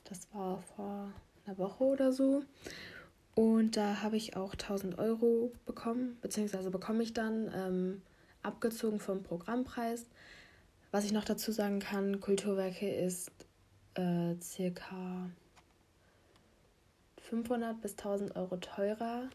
das 0.03 0.27
war 0.33 0.63
vor 0.75 1.11
einer 1.45 1.57
Woche 1.59 1.83
oder 1.83 2.11
so. 2.11 2.43
Und 3.35 3.77
da 3.77 4.01
habe 4.01 4.17
ich 4.17 4.35
auch 4.35 4.53
1000 4.53 4.97
Euro 4.97 5.51
bekommen, 5.67 6.17
beziehungsweise 6.21 6.71
bekomme 6.71 7.03
ich 7.03 7.13
dann 7.13 7.51
ähm, 7.55 8.01
abgezogen 8.41 8.99
vom 8.99 9.21
Programmpreis. 9.21 10.07
Was 10.89 11.05
ich 11.05 11.11
noch 11.11 11.25
dazu 11.25 11.51
sagen 11.51 11.79
kann, 11.79 12.19
Kulturwerke 12.19 12.89
ist 12.89 13.31
äh, 13.97 14.35
circa 14.41 15.29
500 17.29 17.81
bis 17.81 17.91
1000 17.91 18.35
Euro 18.35 18.57
teurer 18.57 19.29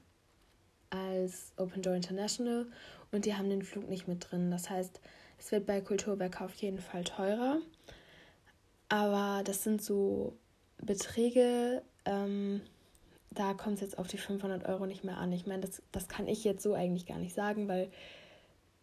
als 0.90 1.52
Open 1.56 1.82
Door 1.82 1.96
International 1.96 2.66
und 3.10 3.24
die 3.24 3.34
haben 3.34 3.50
den 3.50 3.62
Flug 3.62 3.88
nicht 3.88 4.08
mit 4.08 4.30
drin. 4.30 4.50
Das 4.50 4.70
heißt, 4.70 5.00
es 5.38 5.52
wird 5.52 5.66
bei 5.66 5.80
Kulturwerke 5.80 6.44
auf 6.44 6.54
jeden 6.54 6.78
Fall 6.78 7.04
teurer. 7.04 7.58
Aber 8.88 9.42
das 9.44 9.64
sind 9.64 9.82
so 9.82 10.36
Beträge, 10.78 11.82
ähm, 12.04 12.60
da 13.30 13.54
kommt 13.54 13.76
es 13.76 13.80
jetzt 13.80 13.98
auf 13.98 14.06
die 14.06 14.18
500 14.18 14.66
Euro 14.68 14.86
nicht 14.86 15.04
mehr 15.04 15.16
an. 15.16 15.32
Ich 15.32 15.46
meine, 15.46 15.62
das, 15.62 15.82
das 15.92 16.08
kann 16.08 16.28
ich 16.28 16.44
jetzt 16.44 16.62
so 16.62 16.74
eigentlich 16.74 17.06
gar 17.06 17.18
nicht 17.18 17.34
sagen, 17.34 17.68
weil 17.68 17.90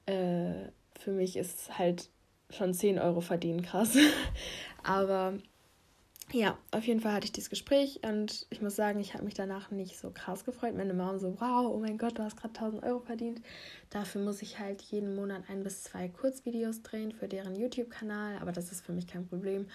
äh, 0.08 0.70
für 1.00 1.12
mich 1.12 1.38
ist 1.38 1.78
halt 1.78 2.10
schon 2.50 2.74
10 2.74 2.98
Euro 3.00 3.22
verdienen 3.22 3.62
krass. 3.62 3.96
Aber 4.84 5.34
ja, 6.32 6.58
auf 6.72 6.86
jeden 6.86 7.00
Fall 7.00 7.14
hatte 7.14 7.26
ich 7.26 7.32
dieses 7.32 7.50
Gespräch 7.50 8.00
und 8.04 8.46
ich 8.50 8.62
muss 8.62 8.76
sagen, 8.76 9.00
ich 9.00 9.14
habe 9.14 9.24
mich 9.24 9.34
danach 9.34 9.72
nicht 9.72 9.98
so 9.98 10.12
krass 10.12 10.46
gefreut. 10.46 10.76
Meine 10.76 10.94
Mom 10.94 11.18
so, 11.20 11.40
wow, 11.40 11.72
oh 11.74 11.80
mein 11.80 11.98
Gott, 11.98 12.18
du 12.18 12.24
hast 12.24 12.38
gerade 12.38 12.54
1000 12.54 12.84
Euro 12.84 13.00
verdient. 13.00 13.42
Dafür 13.90 14.22
muss 14.22 14.42
ich 14.42 14.60
halt 14.60 14.82
jeden 14.82 15.16
Monat 15.16 15.44
ein 15.50 15.64
bis 15.64 15.84
zwei 15.84 16.08
Kurzvideos 16.08 16.84
drehen 16.84 17.12
für 17.12 17.28
deren 17.28 17.56
YouTube-Kanal, 17.56 18.38
aber 18.40 18.52
das 18.52 18.72
ist 18.72 18.86
für 18.86 18.94
mich 18.94 19.08
kein 19.08 19.28
Problem. 19.28 19.68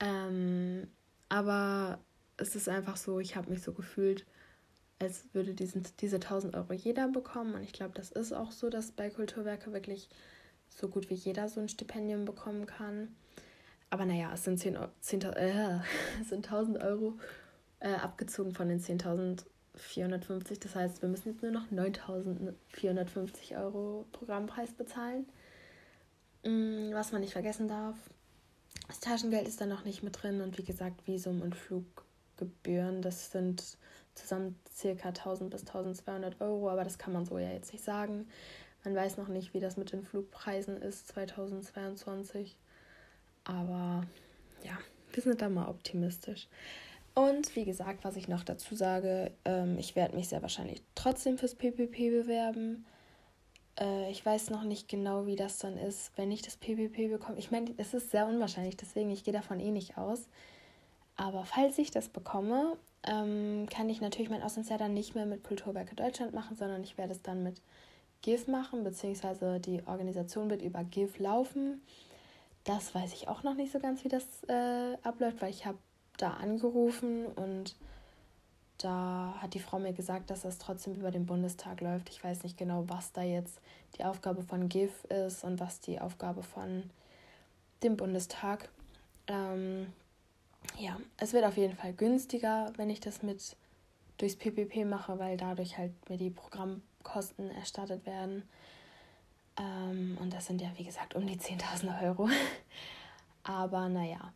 Ähm, 0.00 0.88
aber 1.28 1.98
es 2.36 2.56
ist 2.56 2.68
einfach 2.68 2.96
so, 2.96 3.20
ich 3.20 3.36
habe 3.36 3.50
mich 3.50 3.62
so 3.62 3.72
gefühlt, 3.72 4.26
als 4.98 5.28
würde 5.32 5.54
diesen, 5.54 5.84
diese 6.00 6.16
1000 6.16 6.54
Euro 6.54 6.72
jeder 6.72 7.08
bekommen. 7.08 7.54
Und 7.54 7.62
ich 7.62 7.72
glaube, 7.72 7.92
das 7.94 8.10
ist 8.10 8.32
auch 8.32 8.52
so, 8.52 8.70
dass 8.70 8.92
bei 8.92 9.10
Kulturwerke 9.10 9.72
wirklich 9.72 10.08
so 10.68 10.88
gut 10.88 11.10
wie 11.10 11.14
jeder 11.14 11.48
so 11.48 11.60
ein 11.60 11.68
Stipendium 11.68 12.24
bekommen 12.24 12.66
kann. 12.66 13.14
Aber 13.90 14.06
naja, 14.06 14.30
es 14.32 14.44
sind, 14.44 14.58
10, 14.58 14.78
10, 15.00 15.22
äh, 15.22 15.80
sind 16.24 16.46
1000 16.46 16.82
Euro 16.82 17.18
äh, 17.80 17.92
abgezogen 17.92 18.52
von 18.52 18.68
den 18.68 18.80
10.450. 18.80 20.60
Das 20.60 20.74
heißt, 20.74 21.02
wir 21.02 21.08
müssen 21.08 21.30
jetzt 21.32 21.42
nur 21.42 21.50
noch 21.50 21.70
9.450 21.70 23.60
Euro 23.60 24.06
Programmpreis 24.12 24.72
bezahlen. 24.72 25.26
Mm, 26.44 26.92
was 26.94 27.12
man 27.12 27.20
nicht 27.20 27.32
vergessen 27.32 27.68
darf, 27.68 27.96
das 28.86 29.00
Taschengeld 29.00 29.46
ist 29.46 29.60
da 29.60 29.66
noch 29.66 29.84
nicht 29.84 30.02
mit 30.02 30.22
drin 30.22 30.40
und 30.40 30.56
wie 30.56 30.64
gesagt, 30.64 31.06
Visum 31.06 31.42
und 31.42 31.54
Flug 31.54 32.04
Gebühren. 32.40 33.02
Das 33.02 33.30
sind 33.30 33.76
zusammen 34.14 34.58
circa 34.72 35.08
1000 35.08 35.50
bis 35.50 35.60
1200 35.60 36.40
Euro, 36.40 36.70
aber 36.70 36.84
das 36.84 36.98
kann 36.98 37.12
man 37.12 37.24
so 37.24 37.38
ja 37.38 37.50
jetzt 37.50 37.72
nicht 37.72 37.84
sagen. 37.84 38.28
Man 38.82 38.96
weiß 38.96 39.18
noch 39.18 39.28
nicht, 39.28 39.54
wie 39.54 39.60
das 39.60 39.76
mit 39.76 39.92
den 39.92 40.02
Flugpreisen 40.02 40.80
ist 40.80 41.08
2022. 41.08 42.56
Aber 43.50 44.06
ja, 44.64 44.78
wir 45.12 45.22
sind 45.22 45.42
da 45.42 45.48
mal 45.48 45.68
optimistisch. 45.68 46.48
Und 47.14 47.54
wie 47.56 47.64
gesagt, 47.64 48.04
was 48.04 48.16
ich 48.16 48.28
noch 48.28 48.44
dazu 48.44 48.74
sage, 48.74 49.32
ähm, 49.44 49.76
ich 49.78 49.96
werde 49.96 50.16
mich 50.16 50.28
sehr 50.28 50.42
wahrscheinlich 50.42 50.82
trotzdem 50.94 51.38
fürs 51.38 51.56
PPP 51.56 52.10
bewerben. 52.10 52.86
Äh, 53.78 54.10
ich 54.10 54.24
weiß 54.24 54.50
noch 54.50 54.62
nicht 54.62 54.88
genau, 54.88 55.26
wie 55.26 55.36
das 55.36 55.58
dann 55.58 55.76
ist, 55.76 56.12
wenn 56.16 56.30
ich 56.30 56.42
das 56.42 56.56
PPP 56.56 57.08
bekomme. 57.08 57.38
Ich 57.38 57.50
meine, 57.50 57.74
es 57.76 57.94
ist 57.94 58.10
sehr 58.10 58.26
unwahrscheinlich, 58.26 58.76
deswegen 58.76 59.10
ich 59.10 59.24
gehe 59.24 59.34
davon 59.34 59.58
eh 59.58 59.72
nicht 59.72 59.98
aus. 59.98 60.28
Aber 61.16 61.44
falls 61.44 61.76
ich 61.78 61.90
das 61.90 62.08
bekomme, 62.08 62.76
ähm, 63.02 63.66
kann 63.68 63.88
ich 63.88 64.00
natürlich 64.00 64.30
mein 64.30 64.42
Auslandsjahr 64.42 64.78
dann 64.78 64.94
nicht 64.94 65.14
mehr 65.14 65.26
mit 65.26 65.42
Kulturwerke 65.42 65.96
Deutschland 65.96 66.32
machen, 66.32 66.56
sondern 66.56 66.82
ich 66.84 66.96
werde 66.96 67.12
es 67.12 67.22
dann 67.22 67.42
mit 67.42 67.60
GIF 68.22 68.46
machen, 68.46 68.84
beziehungsweise 68.84 69.58
die 69.58 69.82
Organisation 69.86 70.48
wird 70.48 70.62
über 70.62 70.84
GIF 70.84 71.18
laufen. 71.18 71.82
Das 72.64 72.94
weiß 72.94 73.14
ich 73.14 73.28
auch 73.28 73.42
noch 73.42 73.54
nicht 73.54 73.72
so 73.72 73.78
ganz, 73.78 74.04
wie 74.04 74.08
das 74.08 74.24
äh, 74.48 74.96
abläuft, 75.02 75.40
weil 75.40 75.50
ich 75.50 75.66
habe 75.66 75.78
da 76.18 76.34
angerufen 76.34 77.26
und 77.26 77.74
da 78.78 79.34
hat 79.38 79.54
die 79.54 79.60
Frau 79.60 79.78
mir 79.78 79.92
gesagt, 79.92 80.30
dass 80.30 80.42
das 80.42 80.58
trotzdem 80.58 80.94
über 80.94 81.10
den 81.10 81.26
Bundestag 81.26 81.80
läuft. 81.80 82.08
Ich 82.08 82.22
weiß 82.22 82.42
nicht 82.44 82.56
genau, 82.56 82.84
was 82.88 83.12
da 83.12 83.22
jetzt 83.22 83.60
die 83.98 84.04
Aufgabe 84.04 84.42
von 84.42 84.68
GIF 84.68 85.04
ist 85.04 85.44
und 85.44 85.60
was 85.60 85.80
die 85.80 86.00
Aufgabe 86.00 86.42
von 86.42 86.88
dem 87.82 87.96
Bundestag. 87.96 88.68
Ähm, 89.26 89.92
ja, 90.78 90.98
es 91.18 91.32
wird 91.32 91.44
auf 91.44 91.56
jeden 91.56 91.76
Fall 91.76 91.92
günstiger, 91.92 92.72
wenn 92.76 92.90
ich 92.90 93.00
das 93.00 93.22
mit 93.22 93.56
durchs 94.16 94.36
PPP 94.36 94.84
mache, 94.84 95.18
weil 95.18 95.36
dadurch 95.36 95.76
halt 95.78 95.92
mir 96.08 96.16
die 96.16 96.30
Programmkosten 96.30 97.50
erstattet 97.50 98.06
werden. 98.06 98.48
Ähm, 99.58 100.09
das 100.40 100.46
sind 100.46 100.62
ja, 100.62 100.70
wie 100.78 100.84
gesagt, 100.84 101.14
um 101.14 101.26
die 101.26 101.36
10.000 101.36 102.02
Euro. 102.02 102.26
Aber 103.42 103.90
naja, 103.90 104.32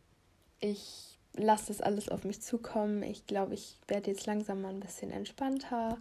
ich 0.59 1.17
lasse 1.33 1.69
das 1.69 1.81
alles 1.81 2.09
auf 2.09 2.23
mich 2.23 2.43
zukommen. 2.43 3.01
Ich 3.01 3.25
glaube, 3.25 3.55
ich 3.55 3.79
werde 3.87 4.11
jetzt 4.11 4.27
langsam 4.27 4.61
mal 4.61 4.69
ein 4.69 4.81
bisschen 4.81 5.09
entspannter. 5.09 5.97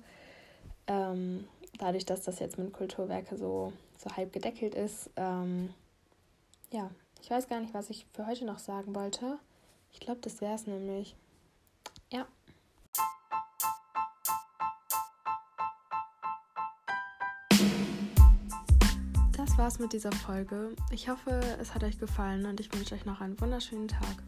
Ähm, 0.88 1.48
dadurch, 1.78 2.04
dass 2.04 2.20
das 2.20 2.38
jetzt 2.38 2.58
mit 2.58 2.74
Kulturwerke 2.74 3.38
so, 3.38 3.72
so 3.96 4.14
halb 4.14 4.30
gedeckelt 4.34 4.74
ist. 4.74 5.08
Ähm, 5.16 5.72
ja, 6.70 6.90
ich 7.22 7.30
weiß 7.30 7.48
gar 7.48 7.60
nicht, 7.60 7.72
was 7.72 7.88
ich 7.88 8.04
für 8.12 8.26
heute 8.26 8.44
noch 8.44 8.58
sagen 8.58 8.94
wollte. 8.94 9.38
Ich 9.90 10.00
glaube, 10.00 10.20
das 10.20 10.42
wäre 10.42 10.54
es 10.54 10.66
nämlich. 10.66 11.16
Ja. 12.12 12.26
War's 19.64 19.79
mit 19.79 19.94
dieser 19.94 20.12
Folge. 20.12 20.77
Ich 20.90 21.09
hoffe, 21.09 21.40
es 21.59 21.74
hat 21.74 21.83
euch 21.85 21.98
gefallen 21.98 22.44
und 22.44 22.61
ich 22.61 22.70
wünsche 22.74 22.94
euch 22.94 23.07
noch 23.07 23.22
einen 23.22 23.40
wunderschönen 23.40 23.88
Tag. 23.88 24.22